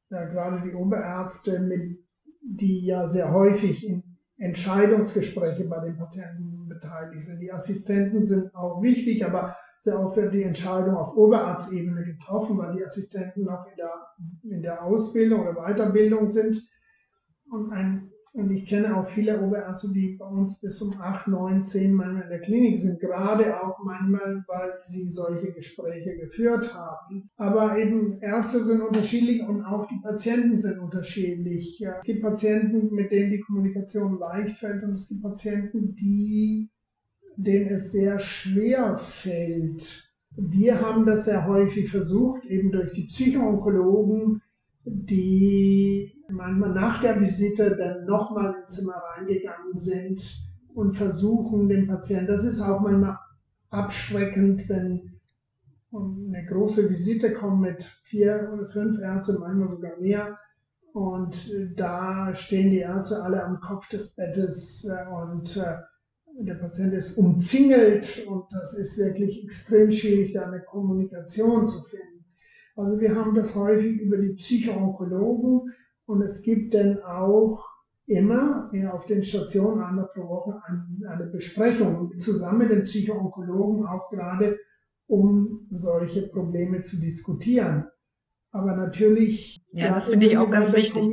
ja, 0.09 0.25
gerade 0.25 0.61
die 0.67 0.73
Oberärzte, 0.73 1.59
mit, 1.59 1.99
die 2.41 2.85
ja 2.85 3.07
sehr 3.07 3.31
häufig 3.31 3.87
in 3.87 4.12
Entscheidungsgespräche 4.43 5.63
bei 5.65 5.79
den 5.79 5.97
Patienten 5.97 6.67
beteiligt 6.67 7.25
sind. 7.25 7.39
Die 7.39 7.51
Assistenten 7.51 8.25
sind 8.25 8.53
auch 8.53 8.81
wichtig, 8.81 9.25
aber 9.25 9.55
sehr 9.77 9.99
oft 9.99 10.17
wird 10.17 10.33
die 10.33 10.43
Entscheidung 10.43 10.95
auf 10.95 11.15
Oberarztebene 11.15 12.03
getroffen, 12.03 12.57
weil 12.57 12.75
die 12.75 12.85
Assistenten 12.85 13.45
noch 13.45 13.65
in 13.67 13.75
der, 13.77 14.07
in 14.43 14.61
der 14.61 14.83
Ausbildung 14.83 15.41
oder 15.41 15.53
Weiterbildung 15.53 16.27
sind. 16.27 16.61
Und, 17.49 17.71
ein, 17.71 18.12
und 18.33 18.49
ich 18.49 18.65
kenne 18.65 18.97
auch 18.97 19.05
viele 19.05 19.41
Oberärzte, 19.41 19.93
die 19.93 20.17
bei 20.17 20.25
uns 20.25 20.59
bis 20.59 20.81
um 20.81 20.99
8, 20.99 21.27
9, 21.27 21.61
10 21.61 21.93
manchmal 21.93 22.23
in 22.23 22.29
der 22.29 22.39
Klinik 22.39 22.79
sind, 22.79 22.99
gerade 22.99 23.61
auch 23.61 23.77
manchmal, 23.83 24.43
weil 24.47 24.73
sie 24.81 25.07
solche 25.07 25.51
Gespräche 25.53 26.17
geführt 26.17 26.73
haben. 26.73 27.29
Aber 27.37 27.77
eben 27.77 28.19
Ärzte 28.21 28.63
sind 28.63 28.81
unterschiedlich 28.81 29.43
und 29.43 29.63
auch 29.63 29.87
die 29.87 29.99
Patienten 30.01 30.55
sind 30.55 30.79
unterschiedlich. 30.79 31.79
Es 31.85 32.05
gibt 32.05 32.23
Patienten, 32.23 32.93
mit 32.95 33.11
denen 33.11 33.29
die 33.29 33.41
Kommunikation 33.41 34.17
leicht 34.17 34.57
fällt 34.57 34.83
und 34.83 34.91
es 34.91 35.07
gibt 35.07 35.21
Patienten, 35.21 35.95
die 35.95 36.71
denen 37.35 37.67
es 37.67 37.91
sehr 37.91 38.17
schwer 38.17 38.95
fällt. 38.97 40.11
Wir 40.35 40.81
haben 40.81 41.05
das 41.05 41.25
sehr 41.25 41.47
häufig 41.47 41.89
versucht, 41.89 42.45
eben 42.45 42.71
durch 42.71 42.91
die 42.91 43.05
Psychoonkologen, 43.05 44.41
die 44.85 46.11
manchmal 46.33 46.73
nach 46.73 46.99
der 46.99 47.19
Visite 47.19 47.75
dann 47.75 48.05
nochmal 48.05 48.55
ins 48.61 48.75
Zimmer 48.75 49.01
reingegangen 49.15 49.73
sind 49.73 50.37
und 50.73 50.93
versuchen 50.93 51.69
den 51.69 51.87
Patienten, 51.87 52.27
das 52.27 52.43
ist 52.43 52.61
auch 52.61 52.81
manchmal 52.81 53.17
abschreckend, 53.69 54.67
wenn 54.69 55.19
eine 55.91 56.45
große 56.47 56.89
Visite 56.89 57.33
kommt 57.33 57.61
mit 57.61 57.83
vier 57.83 58.49
oder 58.53 58.67
fünf 58.67 58.99
Ärzten, 58.99 59.39
manchmal 59.39 59.67
sogar 59.67 59.99
mehr. 59.99 60.37
Und 60.91 61.51
da 61.75 62.33
stehen 62.33 62.71
die 62.71 62.79
Ärzte 62.79 63.21
alle 63.21 63.43
am 63.43 63.59
Kopf 63.59 63.89
des 63.89 64.15
Bettes 64.15 64.85
äh, 64.85 65.07
und 65.11 65.57
äh, 65.57 65.77
der 66.39 66.55
Patient 66.55 66.93
ist 66.93 67.17
umzingelt 67.17 68.25
und 68.27 68.45
das 68.51 68.75
ist 68.75 68.97
wirklich 68.97 69.43
extrem 69.43 69.91
schwierig, 69.91 70.33
da 70.33 70.43
eine 70.43 70.61
Kommunikation 70.61 71.65
zu 71.65 71.81
finden. 71.81 72.25
Also 72.75 72.99
wir 72.99 73.15
haben 73.15 73.35
das 73.35 73.55
häufig 73.55 74.01
über 74.01 74.17
die 74.17 74.33
Psychoonkologen 74.33 75.71
und 76.05 76.21
es 76.21 76.41
gibt 76.43 76.73
dann 76.73 77.01
auch 77.01 77.65
immer 78.05 78.69
auf 78.91 79.05
den 79.05 79.23
Stationen 79.23 79.81
einmal 79.81 80.07
pro 80.07 80.27
Woche 80.27 80.61
eine 81.07 81.25
Besprechung 81.27 82.17
zusammen 82.17 82.59
mit 82.59 82.71
den 82.71 82.83
Psychoonkologen, 82.83 83.85
auch 83.85 84.09
gerade 84.09 84.57
um 85.07 85.67
solche 85.69 86.27
Probleme 86.27 86.81
zu 86.81 86.99
diskutieren. 86.99 87.85
Aber 88.51 88.75
natürlich. 88.75 89.65
Ja, 89.71 89.93
das 89.93 90.09
finde 90.09 90.27
ich 90.27 90.37
auch 90.37 90.49
ganz 90.49 90.75
wichtig. 90.75 91.09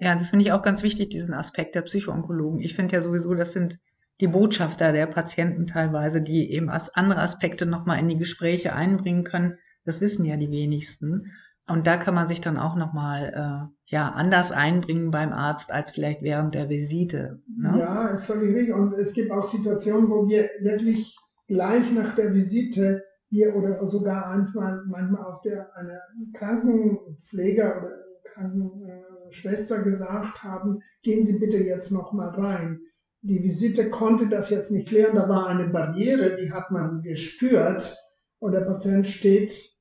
Ja, 0.00 0.14
das 0.14 0.30
finde 0.30 0.44
ich 0.44 0.52
auch 0.52 0.62
ganz 0.62 0.82
wichtig, 0.82 1.10
diesen 1.10 1.34
Aspekt 1.34 1.74
der 1.74 1.82
Psychoonkologen. 1.82 2.60
Ich 2.60 2.74
finde 2.74 2.94
ja 2.94 3.02
sowieso, 3.02 3.34
das 3.34 3.52
sind 3.52 3.78
die 4.20 4.28
Botschafter 4.28 4.92
der 4.92 5.06
Patienten 5.06 5.66
teilweise, 5.66 6.22
die 6.22 6.50
eben 6.52 6.68
als 6.68 6.94
andere 6.94 7.20
Aspekte 7.20 7.66
nochmal 7.66 7.98
in 7.98 8.08
die 8.08 8.16
Gespräche 8.16 8.72
einbringen 8.72 9.24
können. 9.24 9.58
Das 9.84 10.00
wissen 10.00 10.24
ja 10.24 10.36
die 10.36 10.50
wenigsten. 10.50 11.32
Und 11.66 11.86
da 11.86 11.96
kann 11.96 12.14
man 12.14 12.28
sich 12.28 12.42
dann 12.42 12.58
auch 12.58 12.76
nochmal 12.76 13.32
äh, 13.34 13.74
ja, 13.86 14.10
anders 14.10 14.52
einbringen 14.52 15.10
beim 15.10 15.32
Arzt 15.32 15.72
als 15.72 15.92
vielleicht 15.92 16.22
während 16.22 16.54
der 16.54 16.68
Visite. 16.68 17.42
Ne? 17.56 17.78
Ja, 17.78 18.08
ist 18.08 18.26
völlig 18.26 18.54
richtig. 18.54 18.74
Und 18.74 18.92
es 18.94 19.14
gibt 19.14 19.30
auch 19.30 19.44
Situationen, 19.44 20.10
wo 20.10 20.28
wir 20.28 20.50
wirklich 20.60 21.16
gleich 21.46 21.90
nach 21.92 22.14
der 22.14 22.34
Visite 22.34 23.02
hier 23.28 23.56
oder 23.56 23.86
sogar 23.86 24.28
manchmal, 24.28 24.82
manchmal 24.86 25.24
auch 25.24 25.40
der 25.40 25.74
eine 25.76 26.00
Krankenpfleger 26.34 27.78
oder 27.78 28.04
Krankenschwester 28.34 29.82
gesagt 29.82 30.42
haben, 30.44 30.80
gehen 31.02 31.24
Sie 31.24 31.38
bitte 31.38 31.58
jetzt 31.58 31.92
nochmal 31.92 32.28
rein. 32.30 32.80
Die 33.22 33.42
Visite 33.42 33.88
konnte 33.88 34.28
das 34.28 34.50
jetzt 34.50 34.70
nicht 34.70 34.88
klären, 34.88 35.16
da 35.16 35.28
war 35.30 35.46
eine 35.46 35.68
Barriere, 35.68 36.36
die 36.36 36.52
hat 36.52 36.70
man 36.70 37.00
gespürt 37.00 37.96
und 38.38 38.52
der 38.52 38.60
Patient 38.60 39.06
steht 39.06 39.73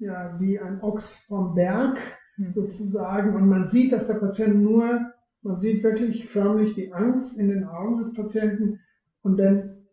ja 0.00 0.36
wie 0.40 0.58
ein 0.58 0.80
Ochs 0.80 1.12
vom 1.28 1.54
Berg 1.54 1.98
hm. 2.36 2.52
sozusagen. 2.54 3.34
Und 3.34 3.48
man 3.48 3.66
sieht, 3.66 3.92
dass 3.92 4.06
der 4.06 4.14
Patient 4.14 4.56
nur, 4.56 5.12
man 5.42 5.58
sieht 5.58 5.82
wirklich 5.82 6.26
förmlich 6.26 6.74
die 6.74 6.92
Angst 6.92 7.38
in 7.38 7.48
den 7.48 7.64
Augen 7.64 7.98
des 7.98 8.12
Patienten 8.14 8.80
und 9.22 9.38
dann, 9.38 9.86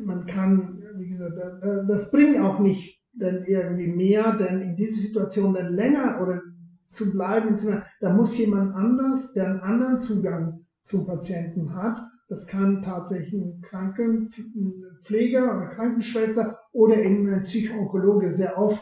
man 0.00 0.26
kann, 0.26 0.82
wie 0.96 1.08
gesagt, 1.08 1.38
das 1.86 2.10
bringt 2.10 2.38
auch 2.38 2.58
nicht 2.58 2.98
dann 3.14 3.44
irgendwie 3.44 3.88
mehr, 3.88 4.36
denn 4.36 4.60
in 4.60 4.76
dieser 4.76 5.00
Situation 5.00 5.54
dann 5.54 5.74
länger 5.74 6.20
oder 6.22 6.42
zu 6.86 7.12
bleiben, 7.12 7.56
da 8.00 8.12
muss 8.12 8.38
jemand 8.38 8.74
anders, 8.74 9.32
der 9.32 9.46
einen 9.46 9.60
anderen 9.60 9.98
Zugang 9.98 10.64
zum 10.80 11.06
Patienten 11.06 11.74
hat. 11.74 11.98
Das 12.28 12.46
kann 12.46 12.82
tatsächlich 12.82 13.42
ein 13.42 13.60
Krankenpfleger 13.62 15.44
oder 15.44 15.66
Krankenschwester 15.68 16.56
oder 16.78 16.96
eben 17.02 17.42
Psychoonkologe 17.42 18.30
sehr 18.30 18.56
oft, 18.56 18.80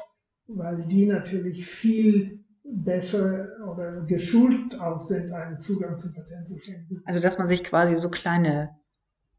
weil 0.49 0.87
die 0.87 1.07
natürlich 1.07 1.67
viel 1.67 2.45
besser 2.63 3.49
oder 3.73 4.03
geschult 4.03 4.79
auch 4.79 5.01
sind, 5.01 5.33
einen 5.33 5.59
Zugang 5.59 5.97
zum 5.97 6.13
Patienten 6.13 6.47
zu 6.47 6.57
finden. 6.59 7.01
Also 7.07 7.21
dass 7.21 7.39
man 7.39 7.47
sich 7.47 7.65
quasi 7.65 7.95
so 7.95 8.11
kleine 8.11 8.77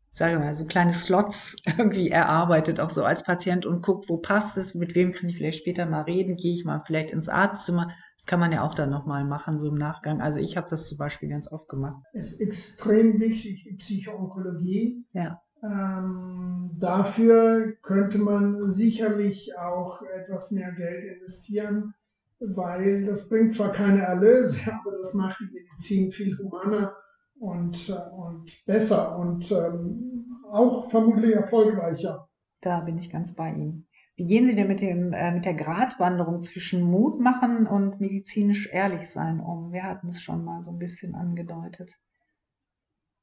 sage 0.10 0.40
mal, 0.40 0.56
so 0.56 0.66
kleine 0.66 0.94
Slots 0.94 1.56
irgendwie 1.66 2.10
erarbeitet, 2.10 2.80
auch 2.80 2.90
so 2.90 3.04
als 3.04 3.24
Patient 3.24 3.68
und 3.68 3.84
guckt, 3.84 4.10
wo 4.10 4.18
passt 4.18 4.58
es, 4.58 4.74
mit 4.74 4.96
wem 4.96 5.12
kann 5.12 5.30
ich 5.30 5.38
vielleicht 5.38 5.60
später 5.60 5.86
mal 5.86 6.02
reden, 6.02 6.38
gehe 6.38 6.54
ich 6.56 6.66
mal 6.66 6.82
vielleicht 6.84 7.12
ins 7.12 7.30
Arztzimmer. 7.30 7.90
Das 8.18 8.26
kann 8.26 8.40
man 8.40 8.52
ja 8.52 8.64
auch 8.64 8.74
dann 8.74 8.90
nochmal 8.90 9.24
machen, 9.26 9.60
so 9.60 9.68
im 9.68 9.76
Nachgang. 9.76 10.20
Also 10.20 10.40
ich 10.40 10.58
habe 10.58 10.66
das 10.68 10.88
zum 10.88 10.98
Beispiel 10.98 11.30
ganz 11.30 11.52
oft 11.52 11.70
gemacht. 11.70 12.02
Es 12.14 12.32
ist 12.32 12.42
extrem 12.42 13.20
wichtig, 13.20 13.66
die 13.66 13.76
Psychoonkologie. 13.76 15.06
Ja. 15.14 15.42
Ähm, 15.64 16.72
dafür 16.80 17.74
könnte 17.82 18.20
man 18.20 18.70
sicherlich 18.70 19.58
auch 19.58 20.02
etwas 20.04 20.52
mehr 20.52 20.72
Geld 20.74 21.18
investieren, 21.18 21.94
weil 22.40 23.06
das 23.06 23.30
bringt 23.30 23.54
zwar 23.54 23.72
keine 23.72 24.02
Erlöse, 24.02 24.60
aber 24.68 24.98
das 24.98 25.14
macht 25.14 25.40
die 25.40 25.54
Medizin 25.54 26.12
viel 26.12 26.38
humaner 26.38 26.96
und, 27.40 27.90
äh, 27.90 28.16
und 28.16 28.66
besser 28.66 29.18
und 29.18 29.52
ähm, 29.52 30.26
auch 30.52 30.90
vermutlich 30.90 31.36
erfolgreicher. 31.36 32.30
Da 32.62 32.80
bin 32.82 32.98
ich 32.98 33.12
ganz 33.12 33.34
bei 33.34 33.52
Ihnen. 33.52 33.88
Wie 34.16 34.26
gehen 34.26 34.48
Sie 34.48 34.56
denn 34.56 34.68
mit, 34.68 34.82
dem, 34.82 35.14
äh, 35.14 35.32
mit 35.32 35.46
der 35.46 35.54
Gratwanderung 35.54 36.42
zwischen 36.42 36.82
Mut 36.82 37.20
machen 37.20 37.68
und 37.68 38.02
medizinisch 38.02 38.68
ehrlich 38.72 39.10
sein 39.10 39.40
um? 39.40 39.72
Wir 39.72 39.84
hatten 39.84 40.08
es 40.08 40.22
schon 40.22 40.44
mal 40.44 40.64
so 40.64 40.72
ein 40.72 40.80
bisschen 40.80 41.14
angedeutet. 41.14 42.00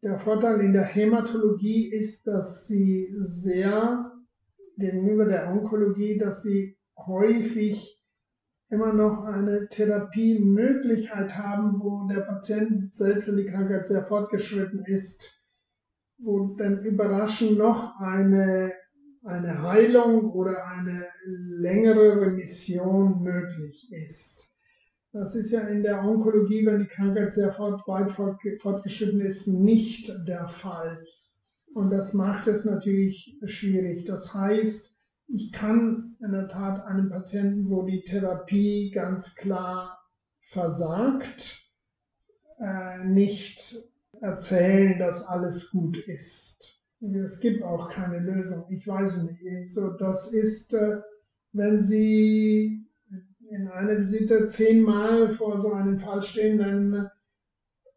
Der 0.05 0.19
Vorteil 0.19 0.61
in 0.61 0.75
der 0.75 0.85
Hämatologie 0.85 1.91
ist, 1.91 2.27
dass 2.27 2.67
sie 2.67 3.17
sehr 3.23 4.13
gegenüber 4.77 5.25
der 5.25 5.49
Onkologie, 5.51 6.19
dass 6.19 6.43
sie 6.43 6.77
häufig 6.95 8.03
immer 8.69 8.93
noch 8.93 9.25
eine 9.25 9.67
Therapiemöglichkeit 9.69 11.39
haben, 11.39 11.81
wo 11.81 12.07
der 12.07 12.21
Patient 12.21 12.93
selbst 12.93 13.29
in 13.29 13.39
die 13.39 13.47
Krankheit 13.47 13.87
sehr 13.87 14.05
fortgeschritten 14.05 14.85
ist, 14.85 15.43
wo 16.19 16.55
dann 16.55 16.85
überraschend 16.85 17.57
noch 17.57 17.99
eine, 17.99 18.75
eine 19.23 19.63
Heilung 19.63 20.33
oder 20.33 20.67
eine 20.67 21.07
längere 21.25 22.21
Remission 22.21 23.23
möglich 23.23 23.91
ist. 23.91 24.54
Das 25.15 25.37
ist 25.37 25.53
ja 25.53 25.61
in 25.69 25.85
der 25.85 26.03
Onkologie, 26.03 26.67
wenn 26.67 26.81
die 26.81 26.89
Krankheit 26.89 27.31
sehr 27.31 27.53
fort, 27.53 27.87
weit 27.87 28.11
fortgeschritten 28.11 29.21
ist, 29.21 29.47
nicht 29.47 30.13
der 30.27 30.49
Fall. 30.49 31.07
Und 31.73 31.91
das 31.91 32.15
macht 32.15 32.49
es 32.49 32.65
natürlich 32.65 33.39
schwierig. 33.45 34.05
Das 34.07 34.35
heißt, 34.35 35.01
ich 35.29 35.53
kann 35.53 36.17
in 36.19 36.33
der 36.33 36.49
Tat 36.49 36.85
einem 36.85 37.11
Patienten, 37.11 37.71
wo 37.71 37.83
die 37.85 38.03
Therapie 38.03 38.91
ganz 38.91 39.37
klar 39.37 40.01
versagt, 40.41 41.63
äh, 42.59 43.05
nicht 43.05 43.77
erzählen, 44.21 44.99
dass 44.99 45.29
alles 45.29 45.71
gut 45.71 45.97
ist. 45.97 46.83
Es 47.01 47.39
gibt 47.39 47.63
auch 47.63 47.89
keine 47.89 48.19
Lösung. 48.19 48.65
Ich 48.69 48.85
weiß 48.85 49.23
nicht. 49.23 49.73
So, 49.73 49.91
das 49.91 50.33
ist, 50.33 50.75
äh, 50.75 51.03
wenn 51.53 51.79
Sie 51.79 52.84
in 53.55 53.69
einer 53.69 53.97
Visite 53.97 54.47
zehnmal 54.47 55.31
vor 55.31 55.59
so 55.59 55.73
einem 55.73 55.97
Fall 55.97 56.23
stehen, 56.23 56.59
dann 56.59 57.11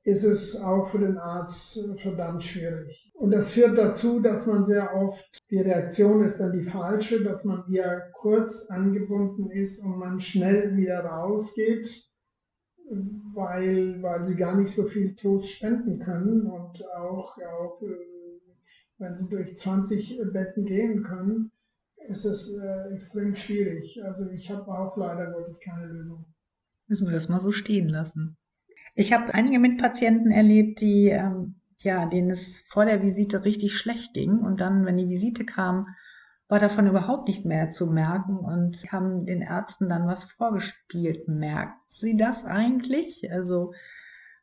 ist 0.03 0.23
es 0.23 0.55
auch 0.55 0.85
für 0.85 0.99
den 0.99 1.17
Arzt 1.17 1.79
verdammt 1.97 2.43
schwierig. 2.43 3.11
Und 3.13 3.31
das 3.31 3.51
führt 3.51 3.77
dazu, 3.77 4.21
dass 4.21 4.47
man 4.47 4.63
sehr 4.63 4.95
oft, 4.95 5.39
die 5.49 5.59
Reaktion 5.59 6.23
ist 6.23 6.37
dann 6.39 6.53
die 6.53 6.63
falsche, 6.63 7.23
dass 7.23 7.43
man 7.43 7.63
eher 7.69 8.09
kurz 8.13 8.69
angebunden 8.69 9.49
ist 9.49 9.83
und 9.83 9.97
man 9.97 10.19
schnell 10.19 10.77
wieder 10.77 11.03
rausgeht, 11.03 12.05
weil, 13.33 14.01
weil 14.01 14.23
sie 14.23 14.35
gar 14.35 14.55
nicht 14.55 14.73
so 14.73 14.83
viel 14.83 15.13
Trost 15.15 15.49
spenden 15.49 15.99
können 15.99 16.47
und 16.47 16.87
auch, 16.95 17.37
auch 17.37 17.81
wenn 18.97 19.15
sie 19.15 19.27
durch 19.27 19.57
20 19.57 20.21
Betten 20.31 20.65
gehen 20.65 21.03
können, 21.03 21.51
ist 22.07 22.25
es 22.25 22.49
äh, 22.57 22.93
extrem 22.93 23.33
schwierig. 23.33 24.01
Also 24.03 24.29
ich 24.29 24.49
habe 24.49 24.67
auch 24.67 24.97
leider 24.97 25.31
Gottes 25.31 25.59
keine 25.59 25.85
Lösung. 25.85 26.25
Müssen 26.87 27.07
wir 27.07 27.13
das 27.13 27.29
mal 27.29 27.39
so 27.39 27.51
stehen 27.51 27.89
lassen. 27.89 28.37
Ich 28.95 29.13
habe 29.13 29.33
einige 29.33 29.59
Mitpatienten 29.59 30.31
erlebt, 30.31 30.81
die, 30.81 31.09
ähm, 31.09 31.55
ja, 31.81 32.05
denen 32.05 32.31
es 32.31 32.61
vor 32.69 32.85
der 32.85 33.03
Visite 33.03 33.43
richtig 33.45 33.77
schlecht 33.77 34.13
ging 34.13 34.39
und 34.39 34.61
dann, 34.61 34.85
wenn 34.85 34.97
die 34.97 35.09
Visite 35.09 35.45
kam, 35.45 35.87
war 36.47 36.59
davon 36.59 36.87
überhaupt 36.87 37.27
nicht 37.27 37.45
mehr 37.45 37.69
zu 37.69 37.87
merken 37.87 38.37
und 38.37 38.77
haben 38.91 39.25
den 39.25 39.41
Ärzten 39.41 39.89
dann 39.89 40.07
was 40.07 40.23
vorgespielt. 40.23 41.27
Merkt 41.27 41.89
sie 41.89 42.15
das 42.15 42.45
eigentlich? 42.45 43.29
Also 43.31 43.73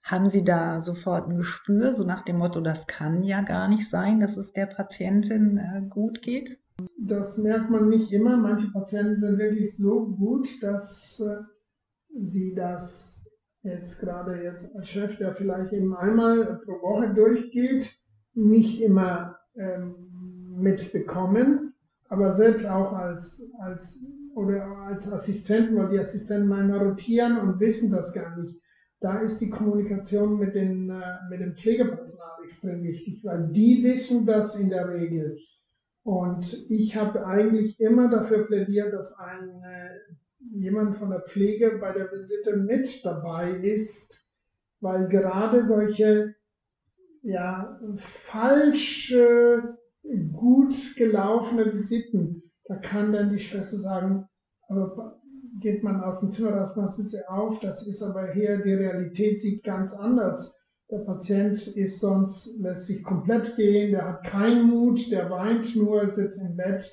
haben 0.04 0.28
sie 0.28 0.44
da 0.44 0.80
sofort 0.80 1.28
ein 1.28 1.36
Gespür, 1.38 1.94
so 1.94 2.04
nach 2.04 2.22
dem 2.22 2.36
Motto, 2.36 2.60
das 2.60 2.86
kann 2.86 3.22
ja 3.22 3.40
gar 3.40 3.68
nicht 3.68 3.88
sein, 3.88 4.20
dass 4.20 4.36
es 4.36 4.52
der 4.52 4.66
Patientin 4.66 5.56
äh, 5.56 5.80
gut 5.88 6.20
geht? 6.20 6.58
Das 6.98 7.38
merkt 7.38 7.70
man 7.70 7.88
nicht 7.88 8.12
immer. 8.12 8.36
Manche 8.36 8.70
Patienten 8.72 9.16
sind 9.16 9.38
wirklich 9.38 9.76
so 9.76 10.06
gut, 10.06 10.62
dass 10.62 11.20
äh, 11.20 11.42
sie 12.18 12.54
das 12.54 13.30
jetzt 13.62 13.98
gerade 14.00 14.42
jetzt 14.42 14.74
als 14.76 14.88
Chef, 14.88 15.16
der 15.16 15.34
vielleicht 15.34 15.72
eben 15.72 15.96
einmal 15.96 16.60
pro 16.64 16.72
Woche 16.82 17.12
durchgeht, 17.14 17.90
nicht 18.34 18.80
immer 18.80 19.38
ähm, 19.56 19.94
mitbekommen, 20.56 21.74
aber 22.08 22.32
selbst 22.32 22.66
auch 22.66 22.92
als, 22.92 23.50
als, 23.60 24.04
oder 24.34 24.66
als 24.86 25.10
Assistenten, 25.10 25.76
weil 25.76 25.88
die 25.88 25.98
Assistenten 25.98 26.48
manchmal 26.48 26.86
rotieren 26.86 27.38
und 27.38 27.60
wissen 27.60 27.90
das 27.90 28.12
gar 28.12 28.36
nicht. 28.36 28.60
Da 29.00 29.20
ist 29.20 29.40
die 29.40 29.50
Kommunikation 29.50 30.38
mit, 30.38 30.54
den, 30.54 30.90
äh, 30.90 31.18
mit 31.30 31.40
dem 31.40 31.54
Pflegepersonal 31.54 32.42
extrem 32.42 32.82
wichtig, 32.82 33.24
weil 33.24 33.48
die 33.52 33.82
wissen 33.82 34.26
das 34.26 34.56
in 34.56 34.70
der 34.70 34.88
Regel. 34.88 35.36
Und 36.04 36.70
ich 36.70 36.96
habe 36.96 37.26
eigentlich 37.26 37.80
immer 37.80 38.10
dafür 38.10 38.46
plädiert, 38.46 38.92
dass 38.92 39.18
ein, 39.18 39.62
jemand 40.52 40.96
von 40.96 41.10
der 41.10 41.22
Pflege 41.22 41.78
bei 41.80 41.92
der 41.92 42.12
Visite 42.12 42.58
mit 42.58 43.04
dabei 43.04 43.50
ist, 43.50 44.30
weil 44.80 45.08
gerade 45.08 45.64
solche 45.64 46.34
ja, 47.22 47.80
falsch 47.96 49.12
äh, 49.12 49.58
gut 50.32 50.74
gelaufene 50.96 51.72
Visiten, 51.72 52.42
da 52.66 52.76
kann 52.76 53.12
dann 53.12 53.30
die 53.30 53.38
Schwester 53.38 53.78
sagen, 53.78 54.28
aber 54.68 55.22
geht 55.60 55.82
man 55.82 56.02
aus 56.02 56.20
dem 56.20 56.28
Zimmer 56.28 56.54
raus, 56.54 56.76
macht 56.76 56.90
sie 56.90 57.28
auf, 57.28 57.60
das 57.60 57.86
ist 57.86 58.02
aber 58.02 58.30
hier, 58.32 58.58
die 58.58 58.74
Realität 58.74 59.38
sieht 59.38 59.64
ganz 59.64 59.94
anders. 59.94 60.63
Der 60.90 60.98
Patient 60.98 61.56
ist 61.66 62.00
sonst, 62.00 62.60
lässt 62.60 62.86
sich 62.86 63.02
komplett 63.02 63.56
gehen, 63.56 63.92
der 63.92 64.06
hat 64.06 64.24
keinen 64.24 64.68
Mut, 64.68 65.10
der 65.10 65.30
weint 65.30 65.74
nur, 65.76 66.06
sitzt 66.06 66.40
im 66.40 66.56
Bett. 66.56 66.90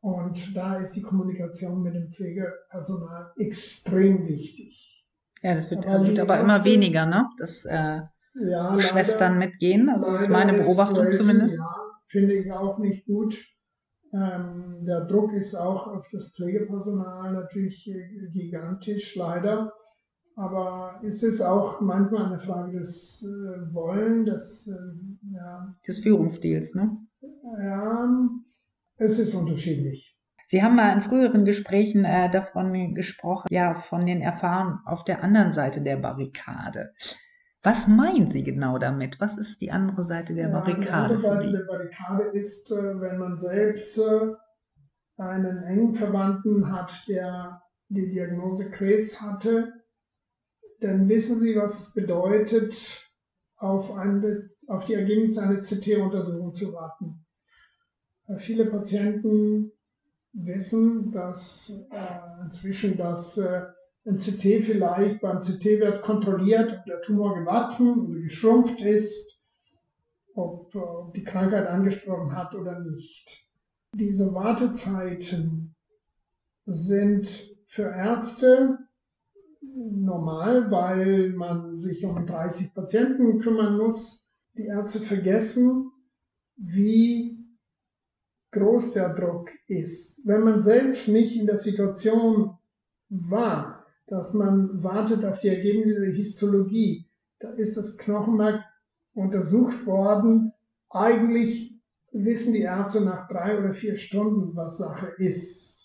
Und 0.00 0.56
da 0.56 0.76
ist 0.76 0.92
die 0.94 1.02
Kommunikation 1.02 1.82
mit 1.82 1.94
dem 1.94 2.10
Pflegepersonal 2.10 3.32
extrem 3.36 4.26
wichtig. 4.26 5.06
Ja, 5.42 5.54
das 5.54 5.70
wird 5.70 5.86
aber, 5.86 6.06
wird 6.06 6.20
aber 6.20 6.40
immer 6.40 6.64
weniger, 6.64 7.06
ne? 7.06 7.28
Das, 7.38 7.64
äh, 7.64 8.00
ja, 8.34 8.78
Schwestern 8.80 9.38
mitgehen. 9.38 9.88
Also 9.88 10.10
das 10.10 10.22
ist 10.22 10.28
meine 10.28 10.54
Beobachtung 10.54 11.04
selten, 11.04 11.16
zumindest. 11.16 11.58
Ja, 11.58 11.74
finde 12.06 12.34
ich 12.34 12.52
auch 12.52 12.78
nicht 12.78 13.06
gut. 13.06 13.36
Ähm, 14.12 14.84
der 14.86 15.04
Druck 15.04 15.32
ist 15.32 15.54
auch 15.54 15.86
auf 15.86 16.06
das 16.10 16.32
Pflegepersonal 16.34 17.32
natürlich 17.32 17.88
äh, 17.88 18.30
gigantisch, 18.32 19.14
leider. 19.16 19.72
Aber 20.38 21.00
es 21.02 21.24
ist 21.24 21.40
auch 21.40 21.80
manchmal 21.80 22.26
eine 22.26 22.38
Frage 22.38 22.78
des 22.78 23.24
äh, 23.24 23.74
Wollen, 23.74 24.24
des, 24.24 24.68
äh, 24.68 25.34
ja, 25.34 25.74
des 25.84 25.98
Führungsstils, 25.98 26.76
ne? 26.76 26.96
Ja, 27.60 28.08
es 28.98 29.18
ist 29.18 29.34
unterschiedlich. 29.34 30.16
Sie 30.46 30.62
haben 30.62 30.76
mal 30.76 30.92
in 30.94 31.02
früheren 31.02 31.44
Gesprächen 31.44 32.04
äh, 32.04 32.30
davon 32.30 32.94
gesprochen, 32.94 33.48
ja, 33.50 33.74
von 33.74 34.06
den 34.06 34.22
Erfahrungen 34.22 34.78
auf 34.84 35.02
der 35.02 35.24
anderen 35.24 35.52
Seite 35.52 35.82
der 35.82 35.96
Barrikade. 35.96 36.92
Was 37.64 37.88
meinen 37.88 38.30
Sie 38.30 38.44
genau 38.44 38.78
damit? 38.78 39.20
Was 39.20 39.36
ist 39.38 39.60
die 39.60 39.72
andere 39.72 40.04
Seite 40.04 40.36
der 40.36 40.50
Barrikade? 40.50 40.82
die 40.84 40.88
andere 40.88 41.18
Seite 41.18 41.50
der 41.50 41.64
Barrikade 41.64 42.22
ist, 42.38 42.70
äh, 42.70 43.00
wenn 43.00 43.18
man 43.18 43.38
selbst 43.38 43.98
äh, 43.98 44.34
einen 45.16 45.64
engen 45.64 45.96
Verwandten 45.96 46.72
hat, 46.72 47.08
der 47.08 47.60
die 47.88 48.08
Diagnose 48.08 48.70
Krebs 48.70 49.20
hatte, 49.20 49.72
dann 50.80 51.08
wissen 51.08 51.40
Sie, 51.40 51.56
was 51.56 51.80
es 51.80 51.94
bedeutet, 51.94 53.08
auf, 53.56 53.92
eine, 53.92 54.46
auf 54.68 54.84
die 54.84 54.94
Ergebnisse 54.94 55.42
einer 55.42 55.60
CT-Untersuchung 55.60 56.52
zu 56.52 56.72
warten. 56.72 57.24
Äh, 58.28 58.38
viele 58.38 58.66
Patienten 58.66 59.72
wissen, 60.32 61.10
dass 61.10 61.86
äh, 61.90 62.42
inzwischen 62.44 62.96
das 62.96 63.38
äh, 63.38 63.62
ein 64.06 64.16
CT 64.16 64.64
vielleicht 64.64 65.20
beim 65.20 65.40
CT 65.40 65.64
wird 65.80 66.02
kontrolliert, 66.02 66.72
ob 66.72 66.84
der 66.86 67.02
Tumor 67.02 67.34
gewachsen 67.34 68.06
oder 68.06 68.20
geschrumpft 68.20 68.80
ist, 68.80 69.44
ob, 70.34 70.74
ob 70.74 71.12
die 71.14 71.24
Krankheit 71.24 71.66
angesprochen 71.66 72.34
hat 72.34 72.54
oder 72.54 72.78
nicht. 72.78 73.48
Diese 73.94 74.32
Wartezeiten 74.34 75.74
sind 76.64 77.26
für 77.66 77.90
Ärzte 77.90 78.78
normal, 79.60 80.70
weil 80.70 81.30
man 81.30 81.76
sich 81.76 82.04
um 82.04 82.26
30 82.26 82.74
Patienten 82.74 83.38
kümmern 83.38 83.76
muss. 83.76 84.30
Die 84.56 84.66
Ärzte 84.66 85.00
vergessen, 85.00 85.90
wie 86.56 87.38
groß 88.52 88.92
der 88.92 89.14
Druck 89.14 89.50
ist. 89.66 90.26
Wenn 90.26 90.42
man 90.42 90.58
selbst 90.58 91.08
nicht 91.08 91.36
in 91.36 91.46
der 91.46 91.56
Situation 91.56 92.56
war, 93.08 93.84
dass 94.06 94.34
man 94.34 94.82
wartet 94.82 95.24
auf 95.24 95.38
die 95.40 95.48
Ergebnisse 95.48 96.00
der 96.00 96.12
Histologie. 96.12 97.06
Da 97.40 97.50
ist 97.50 97.76
das 97.76 97.98
Knochenmark 97.98 98.64
untersucht 99.14 99.86
worden. 99.86 100.52
Eigentlich 100.90 101.78
wissen 102.12 102.54
die 102.54 102.62
Ärzte 102.62 103.02
nach 103.02 103.28
drei 103.28 103.58
oder 103.58 103.72
vier 103.72 103.96
Stunden, 103.96 104.56
was 104.56 104.78
Sache 104.78 105.12
ist. 105.18 105.77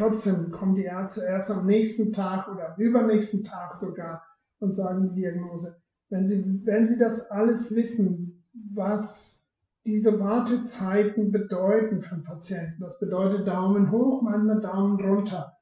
Trotzdem 0.00 0.50
kommen 0.50 0.76
die 0.76 0.84
Ärzte 0.84 1.20
erst 1.28 1.50
am 1.50 1.66
nächsten 1.66 2.10
Tag 2.10 2.48
oder 2.48 2.70
am 2.70 2.80
übernächsten 2.80 3.44
Tag 3.44 3.74
sogar 3.74 4.22
und 4.58 4.72
sagen 4.72 5.02
die 5.02 5.20
Diagnose. 5.20 5.76
Wenn 6.08 6.24
sie, 6.24 6.62
wenn 6.64 6.86
sie 6.86 6.96
das 6.96 7.30
alles 7.30 7.74
wissen, 7.74 8.42
was 8.72 9.52
diese 9.84 10.18
Wartezeiten 10.18 11.30
bedeuten 11.32 12.00
für 12.00 12.14
einen 12.14 12.22
Patienten, 12.22 12.80
das 12.80 12.98
bedeutet 12.98 13.46
Daumen 13.46 13.90
hoch, 13.90 14.22
manchmal 14.22 14.62
Daumen 14.62 14.98
runter 15.04 15.52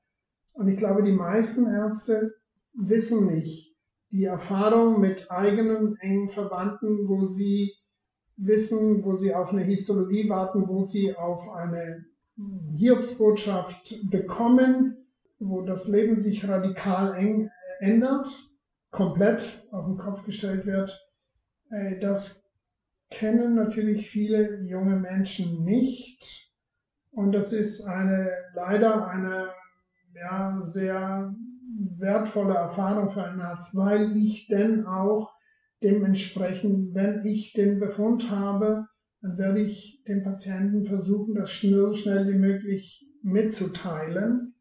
und 0.53 0.69
ich 0.69 0.77
glaube, 0.77 1.03
die 1.03 1.11
meisten 1.11 1.67
Ärzte 1.67 2.33
wissen 2.75 3.27
nicht 3.27 3.77
die 4.13 4.25
Erfahrung 4.25 5.01
mit 5.01 5.33
eigenen 5.33 5.97
engen 5.97 6.29
Verwandten, 6.29 7.09
wo 7.09 7.25
sie 7.25 7.75
wissen, 8.37 9.05
wo 9.05 9.17
sie 9.17 9.35
auf 9.35 9.53
eine 9.53 9.65
Histologie 9.65 10.29
warten, 10.29 10.69
wo 10.69 10.85
sie 10.85 11.17
auf 11.17 11.51
eine 11.51 12.05
Hiobsbotschaft 12.77 14.11
bekommen, 14.11 14.97
wo 15.39 15.63
das 15.63 15.89
Leben 15.89 16.15
sich 16.15 16.49
radikal 16.49 17.15
eng 17.17 17.51
ändert, 17.81 18.29
komplett 18.91 19.67
auf 19.71 19.87
den 19.87 19.99
Kopf 19.99 20.25
gestellt 20.25 20.67
wird. 20.67 20.99
Äh, 21.71 21.99
das 21.99 22.51
kennen 23.11 23.55
natürlich 23.55 24.11
viele 24.11 24.61
junge 24.63 24.97
Menschen 24.97 25.65
nicht. 25.65 26.53
Und 27.11 27.33
das 27.33 27.53
ist 27.53 27.85
eine, 27.85 28.31
leider 28.55 29.09
eine 29.09 29.49
ja, 30.15 30.61
sehr 30.65 31.35
wertvolle 31.99 32.55
Erfahrung 32.55 33.09
für 33.09 33.25
einen 33.25 33.41
Arzt, 33.41 33.77
weil 33.77 34.17
ich 34.17 34.49
denn 34.49 34.87
auch 34.87 35.33
dementsprechend, 35.83 36.95
wenn 36.95 37.25
ich 37.25 37.53
den 37.53 37.79
Befund 37.79 38.31
habe, 38.31 38.88
dann 39.21 39.37
werde 39.37 39.61
ich 39.61 40.03
dem 40.07 40.23
Patienten 40.23 40.85
versuchen, 40.85 41.35
das 41.35 41.51
so 41.61 41.95
schnell 41.95 42.29
wie 42.29 42.39
möglich 42.39 43.09
mitzuteilen, 43.23 44.55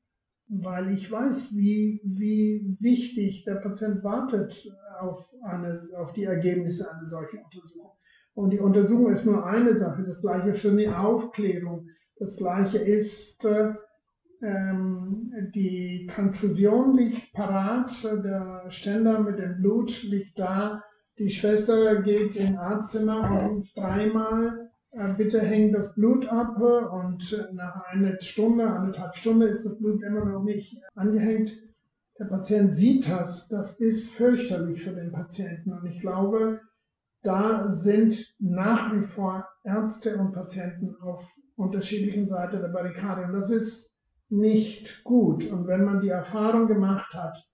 weil 0.49 0.91
ich 0.91 1.11
weiß, 1.11 1.55
wie, 1.55 2.01
wie 2.03 2.77
wichtig 2.79 3.43
der 3.45 3.55
Patient 3.55 4.03
wartet 4.03 4.67
auf, 4.99 5.33
eine, 5.43 5.87
auf 5.97 6.13
die 6.13 6.23
Ergebnisse 6.23 6.91
einer 6.91 7.05
solchen 7.05 7.39
Untersuchung. 7.43 7.91
Und 8.33 8.51
die 8.51 8.59
Untersuchung 8.59 9.11
ist 9.11 9.25
nur 9.25 9.45
eine 9.45 9.73
Sache, 9.73 10.03
das 10.03 10.21
gleiche 10.21 10.53
für 10.53 10.75
die 10.75 10.89
Aufklärung. 10.89 11.87
Das 12.17 12.37
gleiche 12.37 12.77
ist, 12.77 13.45
äh, 13.45 13.73
ähm, 14.41 15.31
die 15.55 16.07
Transfusion 16.09 16.95
liegt 16.95 17.33
parat, 17.33 17.91
der 18.03 18.65
Ständer 18.69 19.19
mit 19.19 19.39
dem 19.39 19.57
Blut 19.61 20.03
liegt 20.03 20.39
da. 20.39 20.83
Die 21.19 21.29
Schwester 21.29 22.01
geht 22.03 22.35
im 22.35 22.57
Arztzimmer 22.57 23.31
und 23.31 23.57
ruft 23.57 23.77
dreimal, 23.77 24.69
äh, 24.91 25.13
bitte 25.13 25.41
hängt 25.41 25.73
das 25.73 25.95
Blut 25.95 26.27
ab 26.27 26.59
und 26.59 27.49
nach 27.53 27.85
einer 27.85 28.19
Stunde, 28.21 28.67
anderthalb 28.69 29.15
Stunde 29.15 29.47
ist 29.47 29.65
das 29.65 29.79
Blut 29.79 30.03
immer 30.03 30.25
noch 30.25 30.43
nicht 30.43 30.79
angehängt. 30.93 31.57
Der 32.19 32.25
Patient 32.25 32.71
sieht 32.71 33.09
das, 33.09 33.47
das 33.47 33.79
ist 33.79 34.11
fürchterlich 34.11 34.83
für 34.83 34.93
den 34.93 35.11
Patienten 35.11 35.73
und 35.73 35.87
ich 35.87 35.99
glaube, 36.01 36.61
da 37.23 37.67
sind 37.69 38.35
nach 38.39 38.93
wie 38.93 39.01
vor 39.01 39.47
Ärzte 39.63 40.17
und 40.17 40.33
Patienten 40.33 40.95
auf 41.01 41.27
unterschiedlichen 41.55 42.27
Seiten 42.27 42.61
der 42.61 42.69
Barrikade 42.69 43.23
und 43.23 43.33
das 43.33 43.49
ist 43.49 43.97
nicht 44.29 45.03
gut. 45.03 45.51
Und 45.51 45.65
wenn 45.67 45.83
man 45.83 45.99
die 45.99 46.09
Erfahrung 46.09 46.67
gemacht 46.67 47.15
hat, 47.15 47.47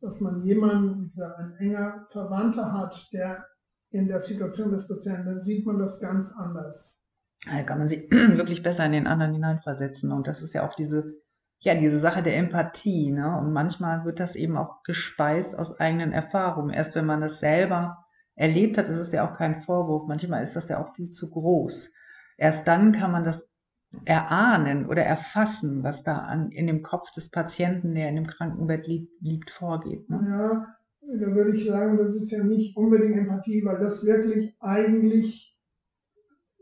dass 0.00 0.20
man 0.20 0.44
jemanden, 0.44 1.02
wie 1.02 1.08
gesagt, 1.08 1.38
ein 1.38 1.56
enger 1.56 2.04
Verwandter 2.08 2.72
hat, 2.72 3.08
der 3.12 3.44
in 3.90 4.06
der 4.06 4.20
Situation 4.20 4.70
des 4.70 4.86
Patienten, 4.86 5.26
dann 5.26 5.40
sieht 5.40 5.66
man 5.66 5.78
das 5.78 6.00
ganz 6.00 6.34
anders. 6.36 7.04
Da 7.46 7.62
kann 7.62 7.78
man 7.78 7.88
sich 7.88 8.10
wirklich 8.10 8.62
besser 8.62 8.84
in 8.86 8.92
den 8.92 9.06
anderen 9.06 9.32
hineinversetzen. 9.32 10.12
Und 10.12 10.26
das 10.26 10.42
ist 10.42 10.54
ja 10.54 10.68
auch 10.68 10.74
diese, 10.74 11.14
ja, 11.60 11.74
diese 11.74 11.98
Sache 11.98 12.22
der 12.22 12.36
Empathie. 12.36 13.10
Ne? 13.10 13.36
Und 13.38 13.52
manchmal 13.52 14.04
wird 14.04 14.20
das 14.20 14.36
eben 14.36 14.56
auch 14.56 14.82
gespeist 14.82 15.58
aus 15.58 15.78
eigenen 15.80 16.12
Erfahrungen. 16.12 16.70
Erst 16.70 16.94
wenn 16.94 17.06
man 17.06 17.20
das 17.20 17.40
selber 17.40 18.04
erlebt 18.34 18.78
hat, 18.78 18.86
ist 18.86 18.98
es 18.98 19.12
ja 19.12 19.28
auch 19.28 19.36
kein 19.36 19.56
Vorwurf. 19.56 20.06
Manchmal 20.06 20.42
ist 20.42 20.54
das 20.54 20.68
ja 20.68 20.82
auch 20.82 20.94
viel 20.94 21.10
zu 21.10 21.30
groß. 21.30 21.90
Erst 22.36 22.68
dann 22.68 22.92
kann 22.92 23.10
man 23.10 23.24
das 23.24 23.50
erahnen 24.04 24.86
oder 24.86 25.02
erfassen, 25.02 25.82
was 25.82 26.02
da 26.02 26.18
an, 26.18 26.50
in 26.50 26.66
dem 26.66 26.82
Kopf 26.82 27.10
des 27.12 27.30
Patienten, 27.30 27.94
der 27.94 28.08
in 28.08 28.16
dem 28.16 28.26
Krankenbett 28.26 28.86
liegt, 28.86 29.20
liegt 29.22 29.50
vorgeht. 29.50 30.08
Ne? 30.10 30.20
Ja, 30.28 30.66
da 31.20 31.34
würde 31.34 31.52
ich 31.52 31.66
sagen, 31.66 31.96
das 31.96 32.14
ist 32.14 32.30
ja 32.30 32.44
nicht 32.44 32.76
unbedingt 32.76 33.16
Empathie, 33.16 33.64
weil 33.64 33.78
das 33.78 34.04
wirklich 34.04 34.54
eigentlich 34.60 35.58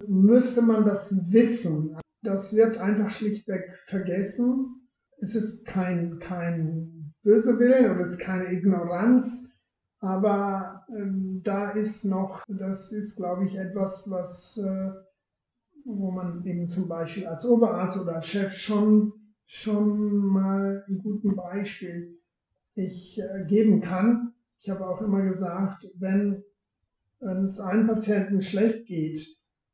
müsste 0.06 0.62
man 0.62 0.84
das 0.84 1.32
wissen. 1.32 1.98
Das 2.22 2.54
wird 2.54 2.78
einfach 2.78 3.10
schlichtweg 3.10 3.74
vergessen. 3.84 4.88
Es 5.18 5.34
ist 5.34 5.66
kein, 5.66 6.18
kein 6.18 7.14
böse 7.22 7.58
Willen 7.58 7.90
oder 7.90 8.00
es 8.00 8.10
ist 8.10 8.20
keine 8.20 8.52
Ignoranz, 8.52 9.52
aber 10.00 10.84
ähm, 10.94 11.40
da 11.42 11.70
ist 11.70 12.04
noch, 12.04 12.44
das 12.48 12.92
ist, 12.92 13.16
glaube 13.16 13.44
ich, 13.44 13.56
etwas, 13.56 14.08
was 14.10 14.58
äh, 14.58 14.90
wo 15.86 16.10
man 16.10 16.44
eben 16.44 16.68
zum 16.68 16.88
Beispiel 16.88 17.26
als 17.26 17.46
Oberarzt 17.46 17.98
oder 17.98 18.16
als 18.16 18.26
Chef 18.26 18.52
schon, 18.52 19.12
schon 19.44 20.16
mal 20.16 20.84
ein 20.88 20.98
guten 20.98 21.36
Beispiel 21.36 22.18
ich 22.74 23.20
äh, 23.20 23.44
geben 23.46 23.80
kann. 23.80 24.34
Ich 24.58 24.68
habe 24.68 24.86
auch 24.86 25.00
immer 25.00 25.22
gesagt, 25.22 25.88
wenn, 25.98 26.42
wenn 27.20 27.44
es 27.44 27.60
einem 27.60 27.86
Patienten 27.86 28.40
schlecht 28.40 28.86
geht, 28.86 29.26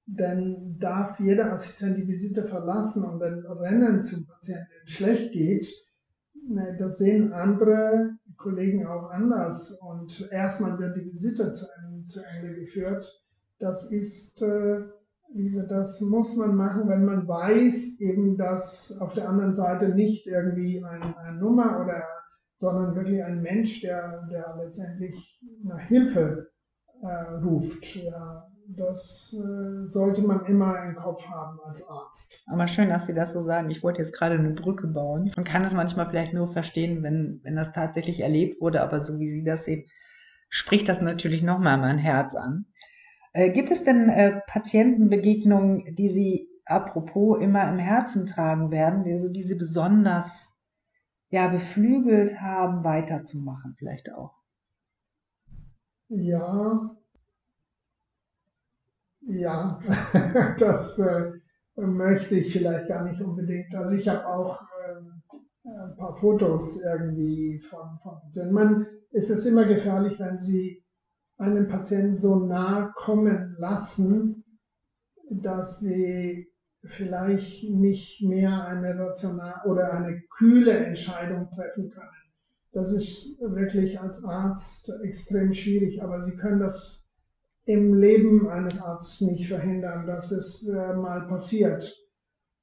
dann 0.07 0.79
darf 0.79 1.19
jeder 1.21 1.53
Assistent 1.53 1.97
die 1.97 2.07
Visite 2.07 2.45
verlassen 2.45 3.05
und 3.05 3.21
dann 3.21 3.47
rennen 3.47 4.03
zum 4.03 4.27
Patienten, 4.27 4.67
wenn 4.79 4.87
schlecht 4.87 5.33
geht. 5.33 5.67
Das 6.79 6.99
sehen 6.99 7.33
andere 7.33 8.17
Kollegen 8.37 8.87
auch 8.87 9.11
anders. 9.11 9.81
Und 9.81 10.29
erstmal 10.33 10.79
wird 10.79 10.97
die 10.97 11.07
Visite 11.07 11.53
zu, 11.53 11.67
zu 12.05 12.21
Ende 12.25 12.55
geführt. 12.57 13.25
Das 13.61 13.93
ist 13.93 14.43
äh, 14.43 14.83
diese, 15.35 15.67
das 15.67 16.01
muss 16.01 16.37
man 16.37 16.55
machen, 16.55 16.89
wenn 16.89 17.05
man 17.05 17.27
weiß, 17.27 18.01
eben, 18.01 18.37
dass 18.37 18.99
auf 19.01 19.13
der 19.15 19.29
anderen 19.29 19.55
Seite 19.55 19.95
nicht 19.95 20.27
irgendwie 20.27 20.85
ein, 20.85 21.03
eine 21.17 21.39
Nummer 21.39 21.81
oder, 21.81 22.03
sondern 22.57 22.95
wirklich 22.95 23.23
ein 23.25 23.43
Mensch, 23.43 23.81
der, 23.81 24.27
der 24.31 24.57
letztendlich 24.59 25.41
nach 25.65 25.81
Hilfe 25.81 26.51
äh, 27.03 27.35
ruft. 27.43 27.97
Ja, 27.97 28.47
das 28.69 29.35
äh, 29.35 29.87
sollte 29.87 30.23
man 30.23 30.47
immer 30.47 30.83
im 30.85 30.95
Kopf 30.95 31.27
haben 31.27 31.59
als 31.65 31.87
Arzt. 31.89 32.43
Aber 32.47 32.69
schön, 32.69 32.89
dass 32.89 33.07
Sie 33.07 33.15
das 33.15 33.33
so 33.33 33.41
sagen. 33.41 33.71
Ich 33.71 33.83
wollte 33.83 34.01
jetzt 34.01 34.15
gerade 34.15 34.37
eine 34.37 34.51
Brücke 34.51 34.87
bauen. 34.87 35.31
Man 35.37 35.45
kann 35.45 35.65
es 35.65 35.75
manchmal 35.75 36.07
vielleicht 36.07 36.33
nur 36.33 36.49
verstehen, 36.49 37.03
wenn, 37.03 37.41
wenn 37.43 37.57
das 37.57 37.73
tatsächlich 37.73 38.21
erlebt 38.21 38.61
wurde, 38.61 38.83
aber 38.83 39.01
so 39.01 39.19
wie 39.19 39.31
Sie 39.31 39.45
das 39.45 39.65
sehen, 39.65 39.87
spricht 40.49 40.89
das 40.89 41.01
natürlich 41.01 41.43
nochmal 41.43 41.79
mein 41.79 41.99
Herz 41.99 42.35
an. 42.35 42.67
Äh, 43.33 43.51
gibt 43.51 43.71
es 43.71 43.85
denn 43.85 44.09
äh, 44.09 44.41
Patientenbegegnungen, 44.47 45.95
die 45.95 46.09
Sie 46.09 46.49
apropos 46.65 47.41
immer 47.41 47.69
im 47.71 47.79
Herzen 47.79 48.27
tragen 48.27 48.71
werden, 48.71 49.05
die, 49.05 49.13
also 49.13 49.29
die 49.29 49.43
Sie 49.43 49.57
besonders 49.57 50.63
ja, 51.31 51.49
beflügelt 51.49 52.41
haben, 52.41 52.85
weiterzumachen 52.85 53.75
vielleicht 53.79 54.13
auch? 54.13 54.35
Ja, 56.09 56.95
ja, 59.23 59.79
das 60.59 60.99
äh, 60.99 61.33
möchte 61.77 62.35
ich 62.35 62.53
vielleicht 62.53 62.89
gar 62.89 63.05
nicht 63.05 63.21
unbedingt. 63.21 63.75
Also 63.75 63.95
ich 63.95 64.09
habe 64.09 64.27
auch 64.27 64.61
ähm, 64.89 65.23
ein 65.65 65.97
paar 65.97 66.17
Fotos 66.17 66.83
irgendwie 66.83 67.59
von, 67.61 67.99
von 68.03 68.21
Patienten. 68.21 68.53
Man 68.53 68.87
ist 69.11 69.31
es 69.31 69.47
immer 69.47 69.65
gefährlich, 69.65 70.19
wenn 70.21 70.37
Sie 70.37 70.82
einen 71.43 71.69
Patienten 71.69 72.15
so 72.15 72.37
nah 72.37 72.93
kommen 72.95 73.57
lassen, 73.59 74.45
dass 75.31 75.81
sie 75.81 76.49
vielleicht 76.85 77.71
nicht 77.71 78.23
mehr 78.23 78.65
eine 78.67 78.99
rational 78.99 79.63
oder 79.67 79.93
eine 79.93 80.21
kühle 80.31 80.73
Entscheidung 80.73 81.51
treffen 81.51 81.91
können. 81.91 82.09
Das 82.73 82.93
ist 82.93 83.41
wirklich 83.41 84.01
als 84.01 84.25
Arzt 84.25 84.91
extrem 85.03 85.53
schwierig, 85.53 86.03
aber 86.03 86.23
Sie 86.23 86.37
können 86.37 86.61
das 86.61 87.11
im 87.65 87.95
Leben 87.95 88.49
eines 88.49 88.81
Arztes 88.81 89.21
nicht 89.21 89.47
verhindern, 89.47 90.07
dass 90.07 90.33
es 90.33 90.67
äh, 90.67 90.95
mal 90.95 91.27
passiert. 91.29 91.95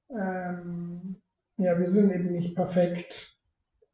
Ähm, 0.10 1.18
ja, 1.58 1.78
wir 1.78 1.88
sind 1.88 2.12
eben 2.12 2.32
nicht 2.32 2.56
perfekt. 2.56 3.38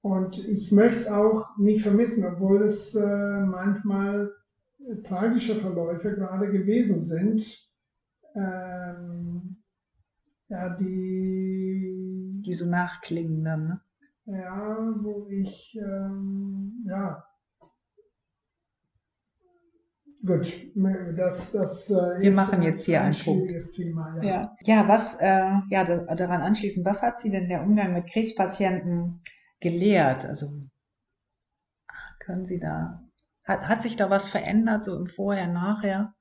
Und 0.02 0.48
ich 0.48 0.71
möchte 0.71 0.98
es 0.98 1.08
auch 1.08 1.58
nicht 1.58 1.82
vermissen, 1.82 2.26
obwohl 2.26 2.63
es 2.63 2.95
äh, 2.95 3.39
manchmal 3.41 4.32
tragische 5.04 5.56
Verläufe 5.56 6.15
gerade 6.15 6.52
gewesen 6.52 7.02
sind, 7.02 7.69
ähm, 8.36 9.58
ja, 10.48 10.69
die, 10.76 12.32
die 12.45 12.54
so 12.54 12.65
nachklingen 12.65 13.43
dann, 13.43 13.67
ne? 13.67 13.82
Ja, 14.28 14.78
wo 15.02 15.28
ich, 15.30 15.78
ähm, 15.80 16.84
ja, 16.88 17.24
Gut, 20.26 20.52
das, 21.15 21.52
das 21.52 21.89
äh, 21.91 22.21
Wir 22.21 22.34
machen 22.34 22.63
jetzt 22.63 22.86
hier 22.86 23.02
ein 23.02 23.13
schwieriges 23.13 23.76
Punkt. 23.76 23.76
Thema. 23.76 24.15
Ja, 24.24 24.24
ja. 24.24 24.56
ja 24.63 24.88
was 24.88 25.15
äh, 25.19 25.52
ja, 25.69 25.84
daran 25.84 26.41
anschließend, 26.41 26.84
was 26.84 27.04
hat 27.04 27.19
Sie 27.21 27.30
denn 27.30 27.48
der 27.48 27.62
Umgang 27.62 27.93
mit 27.93 28.08
Krebspatienten 28.08 29.21
gelehrt? 29.60 30.26
Also 30.26 30.52
können 32.19 32.45
Sie 32.45 32.60
da 32.60 33.05
hat, 33.45 33.62
hat 33.62 33.81
sich 33.81 33.95
da 33.95 34.10
was 34.10 34.29
verändert, 34.29 34.84
so 34.84 34.97
im 34.97 35.08
Vorher, 35.08 35.47
Nachher? 35.47 36.13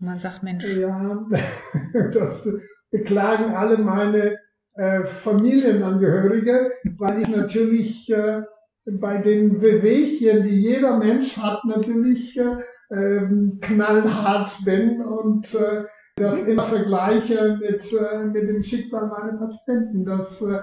man 0.00 0.18
sagt, 0.18 0.42
Mensch. 0.42 0.66
Ja, 0.66 1.26
das 2.12 2.48
beklagen 2.90 3.54
alle 3.54 3.78
meine 3.78 4.38
äh, 4.74 5.02
Familienangehörige, 5.02 6.72
weil 6.98 7.22
ich 7.22 7.28
natürlich 7.28 8.10
äh, 8.10 8.42
bei 8.86 9.18
den 9.18 9.60
Wehwehchen, 9.60 10.42
die 10.42 10.60
jeder 10.60 10.96
Mensch 10.96 11.36
hat, 11.36 11.64
natürlich 11.64 12.38
äh, 12.38 12.56
ähm, 12.90 13.58
knallhart 13.60 14.64
bin 14.64 15.02
und 15.02 15.54
äh, 15.54 15.84
das 16.16 16.42
immer 16.44 16.64
vergleiche 16.64 17.58
mit, 17.60 17.92
äh, 17.92 18.24
mit 18.24 18.48
dem 18.48 18.62
Schicksal 18.62 19.06
meiner 19.06 19.38
Patienten. 19.38 20.04
Das 20.04 20.42
äh, 20.42 20.60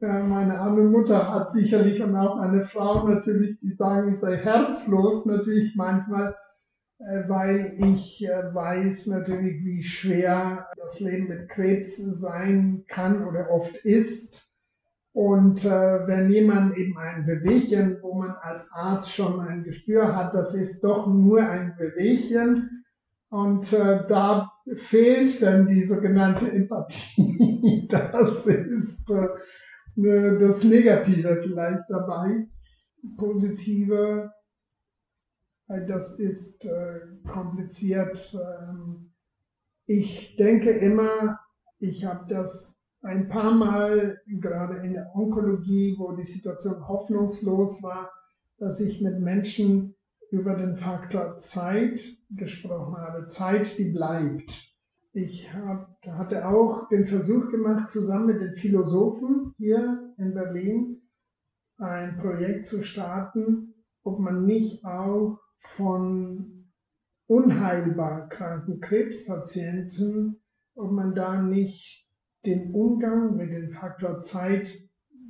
meine 0.00 0.58
arme 0.58 0.84
Mutter 0.84 1.32
hat 1.32 1.50
sicherlich 1.50 2.02
und 2.02 2.14
auch 2.16 2.36
meine 2.36 2.62
Frau 2.62 3.08
natürlich, 3.08 3.58
die 3.58 3.72
sagen, 3.72 4.12
ich 4.12 4.20
sei 4.20 4.36
herzlos 4.36 5.24
natürlich 5.24 5.74
manchmal, 5.74 6.36
äh, 6.98 7.28
weil 7.28 7.76
ich 7.78 8.26
äh, 8.26 8.54
weiß 8.54 9.06
natürlich, 9.08 9.64
wie 9.64 9.82
schwer 9.82 10.68
das 10.76 11.00
Leben 11.00 11.28
mit 11.28 11.48
Krebs 11.48 11.96
sein 11.96 12.84
kann 12.88 13.26
oder 13.26 13.50
oft 13.50 13.76
ist. 13.76 14.54
Und 15.12 15.64
äh, 15.64 16.06
wenn 16.06 16.30
jemand 16.30 16.76
eben 16.76 16.96
ein 16.98 17.24
Bewegchen, 17.24 17.98
wo 18.02 18.14
man 18.14 18.30
als 18.40 18.72
Arzt 18.72 19.12
schon 19.12 19.40
ein 19.40 19.62
Gespür 19.62 20.14
hat, 20.14 20.34
das 20.34 20.54
ist 20.54 20.84
doch 20.84 21.06
nur 21.06 21.40
ein 21.40 21.74
Bewegchen. 21.76 22.84
Und 23.28 23.72
da 23.72 24.52
fehlt 24.76 25.42
dann 25.42 25.66
die 25.66 25.84
sogenannte 25.84 26.50
Empathie. 26.50 27.88
Das 27.90 28.46
ist 28.46 29.12
das 29.96 30.62
Negative 30.62 31.40
vielleicht 31.42 31.84
dabei. 31.88 32.46
Positive, 33.16 34.30
das 35.68 36.18
ist 36.18 36.64
äh, 36.66 37.00
kompliziert. 37.26 38.34
Ähm, 38.34 39.12
ich 39.86 40.36
denke 40.36 40.70
immer, 40.70 41.38
ich 41.78 42.04
habe 42.04 42.26
das 42.28 42.84
ein 43.02 43.28
paar 43.28 43.54
Mal, 43.54 44.20
gerade 44.26 44.78
in 44.78 44.94
der 44.94 45.14
Onkologie, 45.14 45.94
wo 45.98 46.12
die 46.12 46.24
Situation 46.24 46.86
hoffnungslos 46.86 47.82
war, 47.82 48.10
dass 48.58 48.80
ich 48.80 49.00
mit 49.00 49.20
Menschen 49.20 49.94
über 50.30 50.54
den 50.54 50.76
Faktor 50.76 51.36
Zeit 51.36 52.00
gesprochen 52.30 52.96
habe. 52.96 53.26
Zeit, 53.26 53.78
die 53.78 53.92
bleibt. 53.92 54.65
Ich 55.18 55.50
hab, 55.50 55.96
hatte 56.06 56.46
auch 56.46 56.88
den 56.88 57.06
Versuch 57.06 57.48
gemacht, 57.48 57.88
zusammen 57.88 58.26
mit 58.26 58.42
den 58.42 58.52
Philosophen 58.52 59.54
hier 59.56 60.14
in 60.18 60.34
Berlin 60.34 61.08
ein 61.78 62.18
Projekt 62.18 62.66
zu 62.66 62.82
starten, 62.82 63.72
ob 64.02 64.18
man 64.18 64.44
nicht 64.44 64.84
auch 64.84 65.40
von 65.56 66.70
unheilbar 67.28 68.28
kranken 68.28 68.80
Krebspatienten, 68.80 70.42
ob 70.74 70.92
man 70.92 71.14
da 71.14 71.40
nicht 71.40 72.06
den 72.44 72.74
Umgang 72.74 73.36
mit 73.36 73.50
dem 73.52 73.70
Faktor 73.70 74.18
Zeit 74.18 74.70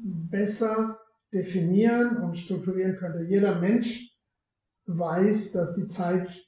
besser 0.03 0.99
definieren 1.33 2.25
und 2.25 2.37
strukturieren 2.37 2.97
könnte. 2.97 3.23
Jeder 3.23 3.61
Mensch 3.61 4.19
weiß, 4.87 5.53
dass 5.53 5.77
die 5.77 5.87
Zeit 5.87 6.45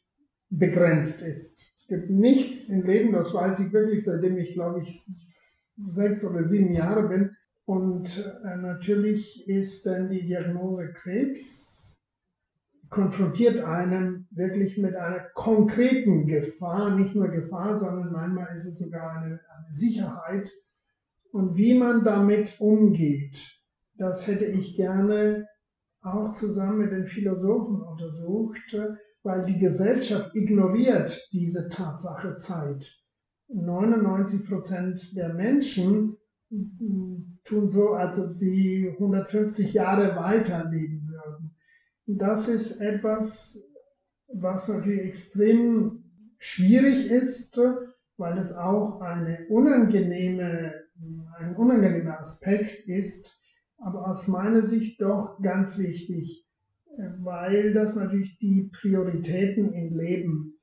begrenzt 0.50 1.22
ist 1.22 1.67
gibt 1.88 2.10
nichts 2.10 2.68
im 2.68 2.82
Leben, 2.82 3.12
das 3.12 3.34
weiß 3.34 3.60
ich 3.60 3.72
wirklich, 3.72 4.04
seitdem 4.04 4.36
ich, 4.36 4.52
glaube 4.52 4.80
ich, 4.80 5.04
sechs 5.88 6.24
oder 6.24 6.44
sieben 6.44 6.72
Jahre 6.72 7.08
bin. 7.08 7.30
Und 7.64 8.32
äh, 8.44 8.56
natürlich 8.56 9.48
ist 9.48 9.86
dann 9.86 10.08
die 10.08 10.24
Diagnose 10.24 10.92
Krebs 10.92 11.78
konfrontiert 12.90 13.60
einen 13.60 14.26
wirklich 14.30 14.78
mit 14.78 14.94
einer 14.96 15.20
konkreten 15.34 16.26
Gefahr, 16.26 16.96
nicht 16.96 17.14
nur 17.14 17.28
Gefahr, 17.28 17.76
sondern 17.76 18.12
manchmal 18.12 18.54
ist 18.54 18.64
es 18.64 18.78
sogar 18.78 19.10
eine, 19.18 19.26
eine 19.26 19.72
Sicherheit. 19.72 20.50
Und 21.32 21.56
wie 21.56 21.74
man 21.74 22.04
damit 22.04 22.58
umgeht, 22.60 23.60
das 23.96 24.26
hätte 24.26 24.46
ich 24.46 24.76
gerne 24.76 25.46
auch 26.00 26.30
zusammen 26.30 26.78
mit 26.78 26.92
den 26.92 27.04
Philosophen 27.04 27.82
untersucht 27.82 28.74
weil 29.28 29.44
die 29.44 29.58
Gesellschaft 29.58 30.34
ignoriert 30.34 31.28
diese 31.32 31.68
Tatsache 31.68 32.34
Zeit. 32.36 33.04
99 33.48 34.48
Prozent 34.48 35.14
der 35.16 35.34
Menschen 35.34 36.16
tun 37.44 37.68
so, 37.68 37.90
als 37.90 38.18
ob 38.18 38.32
sie 38.32 38.88
150 38.94 39.74
Jahre 39.74 40.16
weiterleben 40.16 41.06
würden. 41.08 41.54
Das 42.06 42.48
ist 42.48 42.80
etwas, 42.80 43.70
was 44.32 44.68
natürlich 44.68 45.02
extrem 45.02 46.04
schwierig 46.38 47.10
ist, 47.10 47.60
weil 48.16 48.38
es 48.38 48.52
auch 48.52 49.02
eine 49.02 49.46
unangenehme, 49.50 50.72
ein 51.38 51.54
unangenehmer 51.54 52.18
Aspekt 52.18 52.88
ist, 52.88 53.42
aber 53.76 54.08
aus 54.08 54.26
meiner 54.26 54.62
Sicht 54.62 55.02
doch 55.02 55.38
ganz 55.42 55.76
wichtig, 55.76 56.47
weil 57.18 57.72
das 57.72 57.94
natürlich 57.94 58.38
die 58.38 58.70
Prioritäten 58.72 59.72
im 59.72 59.92
Leben 59.92 60.58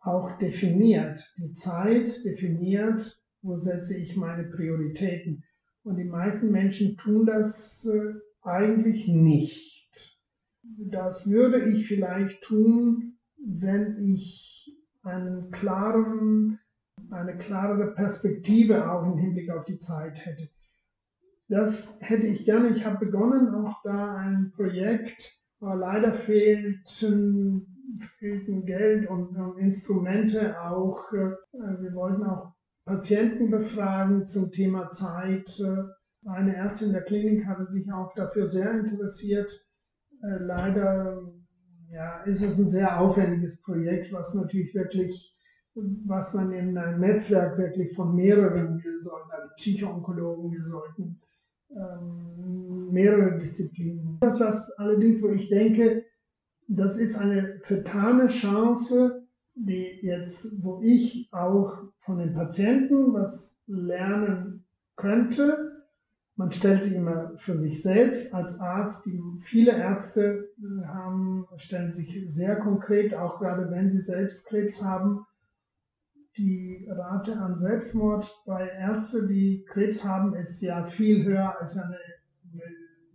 auch 0.00 0.32
definiert. 0.38 1.32
Die 1.38 1.52
Zeit 1.52 2.24
definiert, 2.24 3.22
wo 3.42 3.54
setze 3.56 3.96
ich 3.96 4.16
meine 4.16 4.44
Prioritäten. 4.44 5.44
Und 5.82 5.96
die 5.96 6.04
meisten 6.04 6.50
Menschen 6.50 6.96
tun 6.96 7.26
das 7.26 7.86
äh, 7.86 8.14
eigentlich 8.42 9.08
nicht. 9.08 10.22
Das 10.62 11.28
würde 11.28 11.68
ich 11.68 11.86
vielleicht 11.86 12.42
tun, 12.42 13.18
wenn 13.36 13.98
ich 13.98 14.74
einen 15.02 15.50
klareren, 15.50 16.58
eine 17.10 17.36
klarere 17.36 17.92
Perspektive 17.92 18.90
auch 18.90 19.04
im 19.04 19.18
Hinblick 19.18 19.50
auf 19.50 19.64
die 19.64 19.78
Zeit 19.78 20.24
hätte. 20.24 20.48
Das 21.48 21.98
hätte 22.00 22.26
ich 22.26 22.46
gerne. 22.46 22.70
Ich 22.70 22.86
habe 22.86 23.04
begonnen, 23.04 23.54
auch 23.54 23.82
da 23.82 24.16
ein 24.16 24.50
Projekt, 24.50 25.43
aber 25.64 25.76
leider 25.76 26.12
fehlten, 26.12 27.66
fehlten 28.18 28.66
Geld 28.66 29.08
und, 29.08 29.36
und 29.36 29.58
Instrumente 29.58 30.60
auch. 30.60 31.12
Äh, 31.12 31.36
wir 31.80 31.94
wollten 31.94 32.24
auch 32.24 32.52
Patienten 32.84 33.50
befragen 33.50 34.26
zum 34.26 34.50
Thema 34.50 34.90
Zeit. 34.90 35.62
Eine 36.26 36.54
Ärztin 36.56 36.92
der 36.92 37.02
Klinik 37.02 37.46
hatte 37.46 37.64
sich 37.64 37.90
auch 37.90 38.12
dafür 38.14 38.46
sehr 38.46 38.72
interessiert. 38.72 39.50
Äh, 40.22 40.42
leider 40.42 41.22
ja, 41.90 42.22
ist 42.24 42.42
es 42.42 42.58
ein 42.58 42.66
sehr 42.66 43.00
aufwendiges 43.00 43.60
Projekt, 43.62 44.12
was 44.12 44.34
natürlich 44.34 44.74
wirklich, 44.74 45.34
was 45.74 46.34
man 46.34 46.52
in 46.52 46.76
einem 46.76 47.00
Netzwerk 47.00 47.56
wirklich 47.56 47.94
von 47.94 48.14
mehreren, 48.14 48.82
wir 48.82 49.00
sollten 49.00 49.30
also 49.30 49.48
Psychoonkologen, 49.56 50.52
wir 50.52 50.62
sollten 50.62 51.20
ähm, 51.76 52.90
mehrere 52.92 53.38
Disziplinen. 53.38 54.18
Das, 54.20 54.40
was 54.40 54.70
allerdings, 54.78 55.22
wo 55.22 55.28
ich 55.28 55.48
denke, 55.48 56.04
das 56.68 56.96
ist 56.96 57.16
eine 57.16 57.58
vertane 57.62 58.26
Chance, 58.26 59.26
die 59.54 59.98
jetzt, 60.02 60.64
wo 60.64 60.80
ich 60.82 61.28
auch 61.32 61.82
von 61.98 62.18
den 62.18 62.32
Patienten 62.32 63.12
was 63.12 63.62
lernen 63.66 64.64
könnte. 64.96 65.84
Man 66.36 66.50
stellt 66.50 66.82
sich 66.82 66.94
immer 66.94 67.36
für 67.36 67.56
sich 67.56 67.82
selbst 67.82 68.34
als 68.34 68.58
Arzt, 68.58 69.06
die 69.06 69.20
viele 69.40 69.72
Ärzte 69.72 70.50
äh, 70.58 70.84
haben, 70.86 71.46
stellen 71.56 71.92
sich 71.92 72.24
sehr 72.28 72.56
konkret, 72.56 73.14
auch 73.14 73.38
gerade 73.38 73.70
wenn 73.70 73.88
sie 73.88 74.00
selbst 74.00 74.46
Krebs 74.46 74.82
haben, 74.82 75.24
die 76.36 76.88
Rate 76.90 77.36
an 77.36 77.54
Selbstmord 77.54 78.42
bei 78.44 78.68
Ärzten, 78.68 79.28
die 79.28 79.64
Krebs 79.68 80.04
haben, 80.04 80.34
ist 80.34 80.60
ja 80.60 80.84
viel 80.84 81.24
höher 81.24 81.60
als 81.60 81.76
eine, 81.76 81.96
eine 82.52 82.62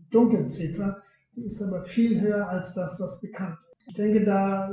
Dunkelziffer. 0.10 1.02
Die 1.36 1.46
ist 1.46 1.62
aber 1.62 1.84
viel 1.84 2.22
höher 2.22 2.48
als 2.48 2.74
das, 2.74 3.00
was 3.00 3.22
bekannt 3.22 3.58
ist. 3.60 3.88
Ich 3.88 3.94
denke, 3.96 4.24
da 4.24 4.72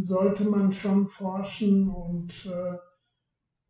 sollte 0.00 0.44
man 0.44 0.72
schon 0.72 1.06
forschen 1.06 1.88
und 1.88 2.46
äh, 2.46 2.76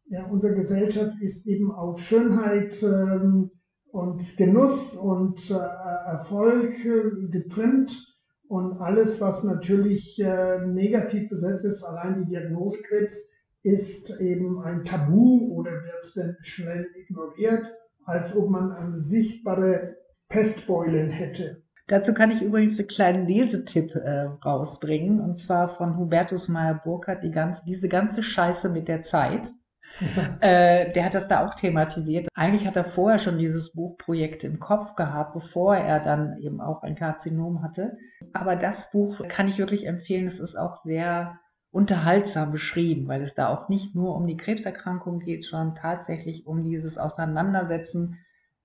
ja, 0.09 0.27
unsere 0.27 0.55
Gesellschaft 0.55 1.21
ist 1.21 1.47
eben 1.47 1.73
auf 1.73 2.01
Schönheit 2.01 2.81
ähm, 2.83 3.51
und 3.91 4.37
Genuss 4.37 4.95
und 4.95 5.51
äh, 5.51 5.55
Erfolg 5.55 6.73
äh, 6.85 7.29
getrimmt 7.29 8.17
und 8.49 8.81
alles, 8.81 9.21
was 9.21 9.43
natürlich 9.43 10.21
äh, 10.21 10.65
negativ 10.65 11.29
besetzt 11.29 11.65
ist, 11.65 11.83
allein 11.83 12.15
die 12.15 12.27
Diagnose 12.27 12.79
Krebs, 12.83 13.19
ist 13.67 14.21
eben 14.21 14.63
ein 14.63 14.85
Tabu 14.85 15.53
oder 15.53 15.73
wird 15.73 16.17
dann 16.17 16.37
schnell 16.41 16.87
ignoriert, 16.95 17.69
als 18.05 18.37
ob 18.37 18.49
man 18.49 18.71
eine 18.71 18.95
sichtbare 18.95 19.97
Pestbeulen 20.29 21.11
hätte. 21.11 21.65
Dazu 21.89 22.15
kann 22.15 22.31
ich 22.31 22.43
übrigens 22.43 22.79
einen 22.79 22.87
kleinen 22.87 23.27
Lesetipp 23.27 23.97
äh, 23.97 24.29
rausbringen, 24.45 25.19
und 25.21 25.41
zwar 25.41 25.67
von 25.67 25.97
Hubertus 25.97 26.47
Meyer-Burkhardt, 26.47 27.25
die 27.25 27.33
ganze, 27.33 27.65
diese 27.67 27.89
ganze 27.89 28.23
Scheiße 28.23 28.69
mit 28.69 28.87
der 28.87 29.03
Zeit. 29.03 29.53
äh, 30.41 30.93
der 30.93 31.05
hat 31.05 31.15
das 31.15 31.27
da 31.27 31.45
auch 31.45 31.55
thematisiert. 31.55 32.29
Eigentlich 32.35 32.69
hat 32.69 32.77
er 32.77 32.85
vorher 32.85 33.19
schon 33.19 33.39
dieses 33.39 33.73
Buchprojekt 33.73 34.45
im 34.45 34.61
Kopf 34.61 34.95
gehabt, 34.95 35.35
bevor 35.35 35.77
er 35.77 35.99
dann 35.99 36.39
eben 36.39 36.61
auch 36.61 36.83
ein 36.83 36.95
Karzinom 36.95 37.63
hatte. 37.63 37.97
Aber 38.33 38.55
das 38.55 38.93
Buch 38.93 39.23
kann 39.27 39.49
ich 39.49 39.59
wirklich 39.59 39.89
empfehlen. 39.89 40.29
Es 40.29 40.39
ist 40.39 40.57
auch 40.57 40.77
sehr 40.77 41.41
unterhaltsam 41.77 42.53
beschrieben, 42.53 43.07
weil 43.07 43.21
es 43.21 43.35
da 43.35 43.55
auch 43.55 43.69
nicht 43.69 43.95
nur 43.95 44.17
um 44.17 44.27
die 44.27 44.39
Krebserkrankung 44.39 45.19
geht, 45.19 45.45
sondern 45.45 45.75
tatsächlich 45.75 46.47
um 46.47 46.65
dieses 46.65 46.97
Auseinandersetzen 46.97 48.17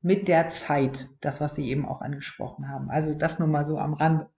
mit 0.01 0.29
der 0.29 0.47
Zeit, 0.47 1.09
das, 1.19 1.41
was 1.41 1.55
Sie 1.55 1.67
eben 1.69 1.85
auch 1.85 1.99
angesprochen 1.99 2.69
haben. 2.69 2.89
Also 2.89 3.13
das 3.13 3.37
nur 3.37 3.49
mal 3.49 3.65
so 3.65 3.77
am 3.77 3.95
Rande. 3.95 4.29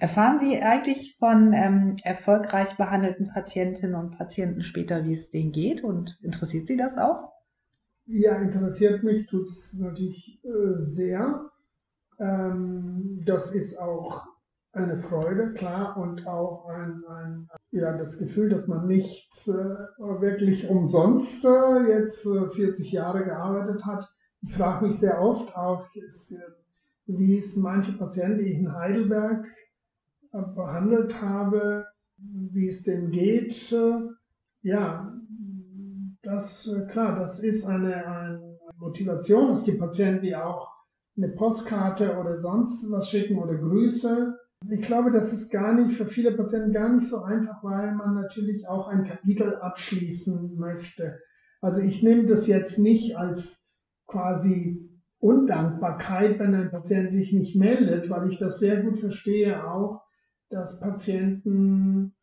Erfahren 0.00 0.40
Sie 0.40 0.60
eigentlich 0.60 1.16
von 1.20 1.52
ähm, 1.52 1.94
erfolgreich 2.02 2.76
behandelten 2.76 3.30
Patientinnen 3.32 3.94
und 3.94 4.18
Patienten 4.18 4.62
später, 4.62 5.04
wie 5.04 5.12
es 5.12 5.30
denen 5.30 5.52
geht? 5.52 5.84
Und 5.84 6.18
interessiert 6.22 6.66
Sie 6.66 6.76
das 6.76 6.98
auch? 6.98 7.34
Ja, 8.06 8.34
interessiert 8.38 9.04
mich, 9.04 9.26
tut 9.26 9.46
es 9.46 9.78
natürlich 9.78 10.44
äh, 10.44 10.74
sehr. 10.74 11.50
Ähm, 12.18 13.22
das 13.24 13.54
ist 13.54 13.78
auch 13.78 14.26
eine 14.72 14.98
Freude, 14.98 15.52
klar, 15.52 15.96
und 15.96 16.26
auch 16.26 16.66
ein, 16.66 17.04
ein 17.08 17.48
ja, 17.70 17.96
das 17.96 18.18
Gefühl, 18.18 18.48
dass 18.48 18.68
man 18.68 18.86
nicht 18.86 19.48
äh, 19.48 19.50
wirklich 20.20 20.68
umsonst 20.68 21.44
äh, 21.44 21.88
jetzt 21.88 22.22
40 22.22 22.92
Jahre 22.92 23.24
gearbeitet 23.24 23.84
hat 23.84 24.08
ich 24.46 24.54
frage 24.54 24.86
mich 24.86 24.96
sehr 24.96 25.20
oft 25.20 25.56
auch, 25.56 25.86
wie 27.06 27.38
es 27.38 27.56
manche 27.56 27.92
Patienten, 27.92 28.38
die 28.38 28.52
ich 28.52 28.58
in 28.58 28.72
Heidelberg 28.72 29.46
äh, 30.32 30.42
behandelt 30.54 31.20
habe, 31.20 31.86
wie 32.18 32.68
es 32.68 32.82
denen 32.82 33.10
geht. 33.10 33.74
Ja, 34.62 35.12
das, 36.22 36.68
äh, 36.68 36.86
klar, 36.86 37.18
das 37.18 37.40
ist 37.40 37.64
eine, 37.64 38.06
eine 38.06 38.58
Motivation. 38.78 39.50
Es 39.50 39.64
gibt 39.64 39.80
Patienten, 39.80 40.22
die 40.22 40.36
auch 40.36 40.72
eine 41.16 41.28
Postkarte 41.28 42.16
oder 42.16 42.36
sonst 42.36 42.90
was 42.90 43.10
schicken 43.10 43.38
oder 43.38 43.56
Grüße. 43.56 44.38
Ich 44.70 44.82
glaube, 44.82 45.10
das 45.10 45.32
ist 45.32 45.50
gar 45.50 45.74
nicht 45.74 45.96
für 45.96 46.06
viele 46.06 46.32
Patienten 46.32 46.72
gar 46.72 46.88
nicht 46.88 47.06
so 47.06 47.22
einfach, 47.22 47.62
weil 47.62 47.94
man 47.94 48.14
natürlich 48.14 48.68
auch 48.68 48.88
ein 48.88 49.04
Kapitel 49.04 49.56
abschließen 49.56 50.56
möchte. 50.56 51.20
Also 51.60 51.80
ich 51.80 52.02
nehme 52.02 52.26
das 52.26 52.46
jetzt 52.46 52.78
nicht 52.78 53.16
als 53.16 53.68
quasi 54.06 54.88
Undankbarkeit, 55.18 56.38
wenn 56.38 56.54
ein 56.54 56.70
Patient 56.70 57.10
sich 57.10 57.32
nicht 57.32 57.56
meldet, 57.56 58.10
weil 58.10 58.28
ich 58.28 58.38
das 58.38 58.58
sehr 58.58 58.82
gut 58.82 58.98
verstehe 58.98 59.68
auch, 59.68 60.02
dass 60.48 60.80
Patienten 60.80 62.14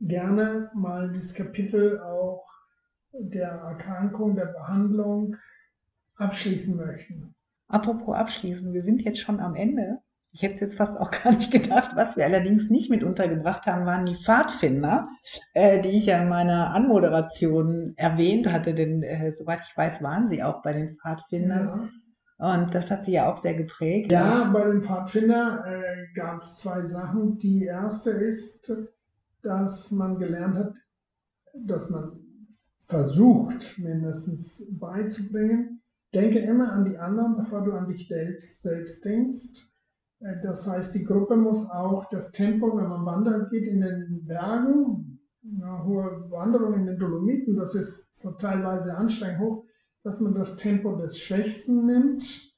gerne 0.00 0.70
mal 0.74 1.12
das 1.12 1.34
Kapitel 1.34 2.00
auch 2.00 2.44
der 3.12 3.48
Erkrankung, 3.48 4.34
der 4.34 4.46
Behandlung 4.46 5.36
abschließen 6.16 6.76
möchten. 6.76 7.34
Apropos 7.68 8.14
abschließen, 8.14 8.72
wir 8.74 8.82
sind 8.82 9.02
jetzt 9.02 9.20
schon 9.20 9.40
am 9.40 9.54
Ende. 9.54 10.01
Ich 10.32 10.42
hätte 10.42 10.54
es 10.54 10.60
jetzt 10.60 10.76
fast 10.76 10.98
auch 10.98 11.10
gar 11.22 11.32
nicht 11.32 11.52
gedacht. 11.52 11.92
Was 11.94 12.16
wir 12.16 12.24
allerdings 12.24 12.70
nicht 12.70 12.90
mit 12.90 13.04
untergebracht 13.04 13.66
haben, 13.66 13.86
waren 13.86 14.06
die 14.06 14.16
Pfadfinder, 14.16 15.08
äh, 15.52 15.80
die 15.80 15.90
ich 15.90 16.06
ja 16.06 16.22
in 16.22 16.28
meiner 16.28 16.74
Anmoderation 16.74 17.92
erwähnt 17.96 18.50
hatte, 18.50 18.74
denn 18.74 19.02
äh, 19.02 19.32
soweit 19.32 19.60
ich 19.60 19.76
weiß, 19.76 20.02
waren 20.02 20.28
sie 20.28 20.42
auch 20.42 20.62
bei 20.62 20.72
den 20.72 20.96
Pfadfindern. 20.96 21.90
Ja. 22.38 22.54
Und 22.54 22.74
das 22.74 22.90
hat 22.90 23.04
sie 23.04 23.12
ja 23.12 23.30
auch 23.30 23.36
sehr 23.36 23.54
geprägt. 23.54 24.10
Ja, 24.10 24.50
bei 24.52 24.64
den 24.64 24.82
Pfadfindern 24.82 25.64
äh, 25.64 26.06
gab 26.14 26.40
es 26.40 26.56
zwei 26.56 26.82
Sachen. 26.82 27.38
Die 27.38 27.66
erste 27.66 28.10
ist, 28.10 28.72
dass 29.42 29.92
man 29.92 30.18
gelernt 30.18 30.56
hat, 30.56 30.76
dass 31.54 31.90
man 31.90 32.18
versucht, 32.80 33.78
mindestens 33.78 34.76
beizubringen, 34.78 35.82
denke 36.14 36.40
immer 36.40 36.72
an 36.72 36.84
die 36.84 36.98
anderen, 36.98 37.36
bevor 37.36 37.62
du 37.62 37.72
an 37.72 37.86
dich 37.86 38.08
selbst, 38.08 38.62
selbst 38.62 39.04
denkst. 39.04 39.71
Äh, 40.22 40.40
das 40.42 40.66
heißt, 40.66 40.94
die 40.94 41.04
Gruppe 41.04 41.36
muss 41.36 41.68
auch 41.70 42.08
das 42.08 42.32
Tempo, 42.32 42.76
wenn 42.76 42.88
man 42.88 43.04
wandern 43.04 43.48
geht 43.50 43.66
in 43.66 43.80
den 43.80 44.24
Bergen, 44.26 45.20
eine 45.44 45.84
hohe 45.84 46.30
Wanderung 46.30 46.74
in 46.74 46.86
den 46.86 46.98
Dolomiten, 46.98 47.56
das 47.56 47.74
ist 47.74 48.20
so 48.20 48.32
teilweise 48.32 48.96
anstrengend 48.96 49.40
hoch, 49.40 49.64
dass 50.04 50.20
man 50.20 50.34
das 50.34 50.56
Tempo 50.56 50.96
des 50.96 51.18
Schwächsten 51.18 51.86
nimmt 51.86 52.52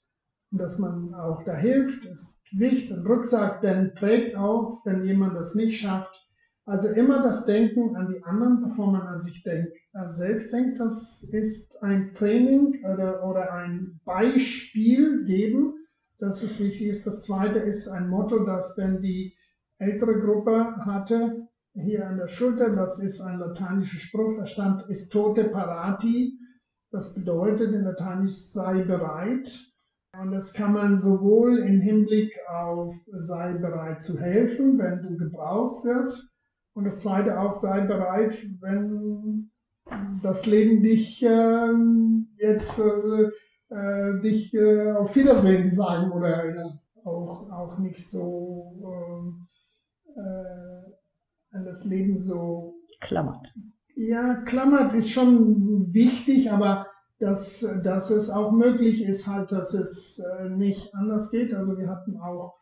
und 0.51 0.61
dass 0.61 0.79
man 0.79 1.15
auch 1.15 1.43
da 1.45 1.55
hilft. 1.55 2.09
Das 2.09 2.43
Gewicht 2.51 2.93
und 2.93 3.07
Rucksack 3.07 3.63
dann 3.63 3.95
trägt 3.95 4.37
auch, 4.37 4.85
wenn 4.85 5.05
jemand 5.05 5.37
das 5.37 5.55
nicht 5.55 5.81
schafft. 5.81 6.21
Also 6.67 6.89
immer 6.89 7.23
das 7.23 7.45
Denken 7.45 7.95
an 7.97 8.09
die 8.09 8.23
anderen, 8.25 8.63
bevor 8.63 8.91
man 8.91 9.03
an 9.03 9.21
sich 9.21 9.43
denkt, 9.43 9.73
an 9.93 10.13
selbst 10.13 10.53
denkt. 10.53 10.81
Das 10.81 11.23
ist 11.31 11.83
ein 11.83 12.15
Training 12.15 12.83
oder, 12.85 13.27
oder 13.29 13.53
ein 13.53 14.01
Beispiel 14.05 15.25
geben 15.25 15.84
dass 16.19 16.43
es 16.43 16.59
wichtig 16.61 16.89
ist. 16.89 17.07
Das 17.07 17.25
zweite 17.25 17.59
ist 17.59 17.89
ein 17.89 18.09
Motto, 18.09 18.45
das 18.45 18.75
denn 18.75 19.01
die 19.01 19.35
ältere 19.79 20.21
Gruppe 20.21 20.77
hatte. 20.85 21.49
hier 21.77 22.07
an 22.07 22.19
der 22.19 22.29
Schulter. 22.29 22.71
Das 22.71 23.01
ist 23.01 23.21
ein 23.21 23.41
lateinischer 23.41 23.99
Spruch, 23.99 24.37
da 24.37 24.47
stand 24.47 24.89
Estote 24.89 25.45
parati. 25.45 26.39
Das 26.93 27.15
bedeutet 27.15 27.73
in 27.73 27.83
Lateinisch 27.83 28.37
sei 28.53 28.83
bereit. 28.83 29.49
Und 30.21 30.31
das 30.31 30.53
kann 30.53 30.73
man 30.73 30.97
sowohl 30.97 31.59
im 31.59 31.81
Hinblick 31.81 32.39
auf 32.49 32.95
sei 33.11 33.55
bereit 33.55 34.01
zu 34.01 34.21
helfen, 34.21 34.79
wenn 34.79 35.03
du 35.03 35.17
gebrauchst 35.17 35.85
wirst. 35.85 36.37
Und 36.75 36.85
das 36.85 37.01
zweite 37.01 37.41
auch 37.41 37.55
sei 37.55 37.81
bereit, 37.81 38.47
wenn 38.61 39.51
das 40.23 40.47
Leben 40.47 40.83
dich 40.83 41.23
äh, 41.25 41.73
jetzt 42.37 42.79
äh, 42.79 43.31
äh, 43.75 44.21
dich 44.21 44.55
äh, 44.55 44.93
auf 44.93 45.17
Wiedersehen 45.17 45.69
sagen 45.69 46.13
oder 46.13 46.55
ja, 46.55 46.79
auch, 47.05 47.51
auch 47.51 47.79
nicht 47.79 48.09
so 48.09 48.73
ähm, 48.85 49.47
äh, 50.17 51.57
an 51.57 51.65
das 51.65 51.85
Leben 51.85 52.21
so 52.21 52.77
klammert. 53.01 53.53
Ja, 53.97 54.43
klammert 54.43 54.93
ist 54.93 55.11
schon 55.11 55.93
wichtig, 55.93 56.51
aber 56.51 56.87
dass, 57.19 57.67
dass 57.83 58.11
es 58.11 58.31
auch 58.31 58.53
möglich 58.53 59.05
ist, 59.05 59.27
halt, 59.27 59.53
dass 59.53 59.73
es 59.73 60.19
äh, 60.19 60.49
nicht 60.49 60.95
anders 60.95 61.31
geht. 61.31 61.55
Also 61.55 61.79
wir 61.79 61.89
hatten 61.89 62.17
auch 62.17 62.57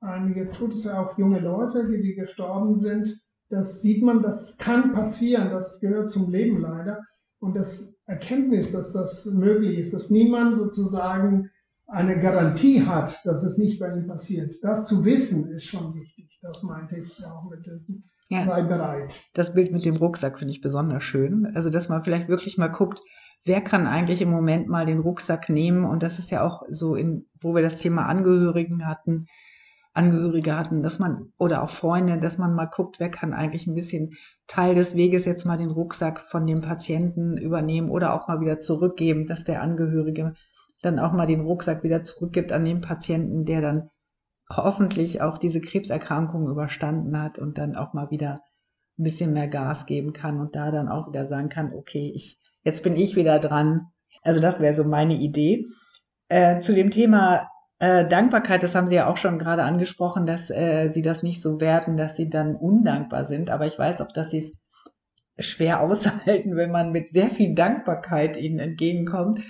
einige 0.00 0.50
Tote, 0.50 0.98
auch 0.98 1.18
junge 1.18 1.40
Leute, 1.40 1.86
die, 1.88 2.00
die 2.02 2.14
gestorben 2.14 2.76
sind. 2.76 3.14
Das 3.48 3.82
sieht 3.82 4.02
man, 4.02 4.22
das 4.22 4.58
kann 4.58 4.92
passieren, 4.92 5.50
das 5.50 5.80
gehört 5.80 6.10
zum 6.10 6.30
Leben 6.30 6.60
leider. 6.60 7.02
Und 7.46 7.54
das 7.54 8.00
Erkenntnis, 8.06 8.72
dass 8.72 8.92
das 8.92 9.24
möglich 9.26 9.78
ist, 9.78 9.94
dass 9.94 10.10
niemand 10.10 10.56
sozusagen 10.56 11.50
eine 11.86 12.18
Garantie 12.18 12.84
hat, 12.84 13.24
dass 13.24 13.44
es 13.44 13.56
nicht 13.56 13.78
bei 13.78 13.94
ihm 13.94 14.08
passiert. 14.08 14.52
Das 14.62 14.88
zu 14.88 15.04
wissen 15.04 15.52
ist 15.52 15.66
schon 15.66 15.94
wichtig. 15.94 16.40
Das 16.42 16.64
meinte 16.64 16.96
ich 16.96 17.24
auch 17.24 17.48
mit 17.48 17.64
diesem 17.64 18.02
ja. 18.30 18.44
sei 18.44 18.62
bereit. 18.64 19.20
Das 19.34 19.54
Bild 19.54 19.72
mit 19.72 19.84
dem 19.84 19.94
Rucksack 19.94 20.40
finde 20.40 20.54
ich 20.54 20.60
besonders 20.60 21.04
schön. 21.04 21.46
Also, 21.54 21.70
dass 21.70 21.88
man 21.88 22.02
vielleicht 22.02 22.26
wirklich 22.26 22.58
mal 22.58 22.66
guckt, 22.66 23.00
wer 23.44 23.60
kann 23.60 23.86
eigentlich 23.86 24.20
im 24.22 24.30
Moment 24.30 24.66
mal 24.66 24.84
den 24.84 24.98
Rucksack 24.98 25.48
nehmen? 25.48 25.84
Und 25.84 26.02
das 26.02 26.18
ist 26.18 26.32
ja 26.32 26.44
auch 26.44 26.64
so 26.68 26.96
in, 26.96 27.26
wo 27.40 27.54
wir 27.54 27.62
das 27.62 27.76
Thema 27.76 28.06
Angehörigen 28.06 28.88
hatten, 28.88 29.26
Angehörige 29.96 30.56
hatten, 30.56 30.82
dass 30.82 30.98
man, 30.98 31.32
oder 31.38 31.62
auch 31.62 31.70
Freunde, 31.70 32.18
dass 32.18 32.38
man 32.38 32.54
mal 32.54 32.66
guckt, 32.66 33.00
wer 33.00 33.10
kann 33.10 33.32
eigentlich 33.32 33.66
ein 33.66 33.74
bisschen 33.74 34.14
Teil 34.46 34.74
des 34.74 34.94
Weges 34.94 35.24
jetzt 35.24 35.44
mal 35.44 35.58
den 35.58 35.70
Rucksack 35.70 36.20
von 36.20 36.46
dem 36.46 36.60
Patienten 36.60 37.36
übernehmen 37.36 37.90
oder 37.90 38.14
auch 38.14 38.28
mal 38.28 38.40
wieder 38.40 38.58
zurückgeben, 38.58 39.26
dass 39.26 39.44
der 39.44 39.62
Angehörige 39.62 40.34
dann 40.82 40.98
auch 40.98 41.12
mal 41.12 41.26
den 41.26 41.40
Rucksack 41.40 41.82
wieder 41.82 42.02
zurückgibt 42.02 42.52
an 42.52 42.64
den 42.64 42.80
Patienten, 42.80 43.44
der 43.44 43.60
dann 43.60 43.90
hoffentlich 44.48 45.22
auch 45.22 45.38
diese 45.38 45.60
Krebserkrankung 45.60 46.48
überstanden 46.48 47.20
hat 47.20 47.38
und 47.38 47.58
dann 47.58 47.74
auch 47.74 47.92
mal 47.92 48.10
wieder 48.10 48.40
ein 48.98 49.04
bisschen 49.04 49.32
mehr 49.32 49.48
Gas 49.48 49.86
geben 49.86 50.12
kann 50.12 50.40
und 50.40 50.54
da 50.54 50.70
dann 50.70 50.88
auch 50.88 51.08
wieder 51.08 51.26
sagen 51.26 51.48
kann, 51.48 51.72
okay, 51.74 52.12
ich, 52.14 52.40
jetzt 52.62 52.82
bin 52.82 52.96
ich 52.96 53.16
wieder 53.16 53.38
dran. 53.38 53.88
Also 54.22 54.40
das 54.40 54.60
wäre 54.60 54.74
so 54.74 54.84
meine 54.84 55.14
Idee. 55.14 55.66
Äh, 56.28 56.60
zu 56.60 56.74
dem 56.74 56.90
Thema 56.90 57.48
äh, 57.78 58.06
Dankbarkeit, 58.06 58.62
das 58.62 58.74
haben 58.74 58.88
Sie 58.88 58.94
ja 58.94 59.06
auch 59.08 59.16
schon 59.16 59.38
gerade 59.38 59.64
angesprochen, 59.64 60.26
dass 60.26 60.50
äh, 60.50 60.90
Sie 60.92 61.02
das 61.02 61.22
nicht 61.22 61.42
so 61.42 61.60
werten, 61.60 61.96
dass 61.96 62.16
Sie 62.16 62.30
dann 62.30 62.56
undankbar 62.56 63.26
sind. 63.26 63.50
Aber 63.50 63.66
ich 63.66 63.78
weiß 63.78 64.00
auch, 64.00 64.12
dass 64.12 64.30
Sie 64.30 64.38
es 64.38 64.52
schwer 65.38 65.80
aushalten, 65.82 66.56
wenn 66.56 66.70
man 66.70 66.92
mit 66.92 67.10
sehr 67.10 67.28
viel 67.28 67.54
Dankbarkeit 67.54 68.36
Ihnen 68.36 68.58
entgegenkommt. 68.58 69.40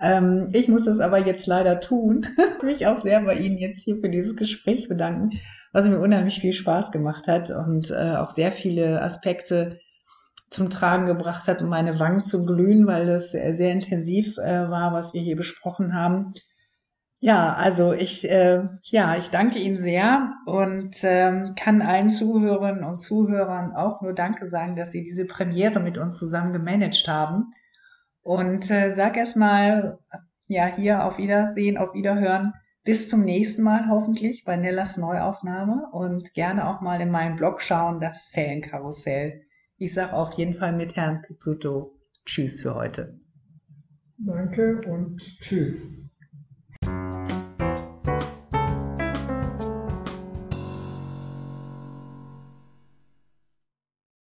Ähm, 0.00 0.50
ich 0.52 0.68
muss 0.68 0.84
das 0.84 1.00
aber 1.00 1.24
jetzt 1.24 1.46
leider 1.46 1.80
tun. 1.80 2.26
ich 2.58 2.62
mich 2.62 2.86
auch 2.86 2.98
sehr 2.98 3.20
bei 3.22 3.34
Ihnen 3.34 3.58
jetzt 3.58 3.82
hier 3.82 3.96
für 3.96 4.08
dieses 4.08 4.36
Gespräch 4.36 4.88
bedanken, 4.88 5.38
was 5.72 5.84
mir 5.84 6.00
unheimlich 6.00 6.40
viel 6.40 6.52
Spaß 6.52 6.92
gemacht 6.92 7.28
hat 7.28 7.50
und 7.50 7.90
äh, 7.90 8.16
auch 8.16 8.30
sehr 8.30 8.52
viele 8.52 9.02
Aspekte 9.02 9.78
zum 10.50 10.70
Tragen 10.70 11.06
gebracht 11.06 11.46
hat, 11.46 11.62
um 11.62 11.68
meine 11.68 11.98
Wangen 11.98 12.24
zu 12.24 12.46
glühen, 12.46 12.86
weil 12.86 13.06
das 13.06 13.32
sehr, 13.32 13.56
sehr 13.56 13.72
intensiv 13.72 14.38
äh, 14.38 14.70
war, 14.70 14.92
was 14.92 15.12
wir 15.12 15.20
hier 15.20 15.36
besprochen 15.36 15.94
haben. 15.94 16.32
Ja, 17.20 17.54
also 17.54 17.92
ich, 17.92 18.30
äh, 18.30 18.62
ja, 18.82 19.16
ich 19.16 19.30
danke 19.30 19.58
Ihnen 19.58 19.76
sehr 19.76 20.34
und 20.46 20.96
ähm, 21.02 21.54
kann 21.58 21.82
allen 21.82 22.10
Zuhörerinnen 22.10 22.84
und 22.84 22.98
Zuhörern 22.98 23.74
auch 23.74 24.02
nur 24.02 24.12
Danke 24.12 24.48
sagen, 24.48 24.76
dass 24.76 24.92
Sie 24.92 25.02
diese 25.02 25.24
Premiere 25.24 25.80
mit 25.80 25.98
uns 25.98 26.18
zusammen 26.18 26.52
gemanagt 26.52 27.08
haben. 27.08 27.52
Und 28.22 28.70
äh, 28.70 28.94
sag 28.94 29.16
erstmal, 29.16 29.98
ja, 30.46 30.66
hier 30.66 31.04
auf 31.04 31.18
Wiedersehen, 31.18 31.76
auf 31.76 31.92
Wiederhören. 31.94 32.54
Bis 32.84 33.08
zum 33.08 33.24
nächsten 33.24 33.62
Mal 33.62 33.88
hoffentlich 33.88 34.44
bei 34.44 34.56
Nellas 34.56 34.96
Neuaufnahme 34.96 35.88
und 35.92 36.32
gerne 36.34 36.68
auch 36.68 36.80
mal 36.80 37.00
in 37.00 37.10
meinen 37.10 37.36
Blog 37.36 37.60
schauen, 37.60 38.00
das 38.00 38.30
Zellenkarussell. 38.30 39.42
Ich 39.76 39.92
sage 39.92 40.12
auf 40.12 40.32
jeden 40.34 40.54
Fall 40.54 40.72
mit 40.72 40.94
Herrn 40.96 41.22
Pizzuto 41.22 41.98
Tschüss 42.24 42.62
für 42.62 42.74
heute. 42.74 43.20
Danke 44.18 44.80
und 44.86 45.18
Tschüss. 45.18 46.07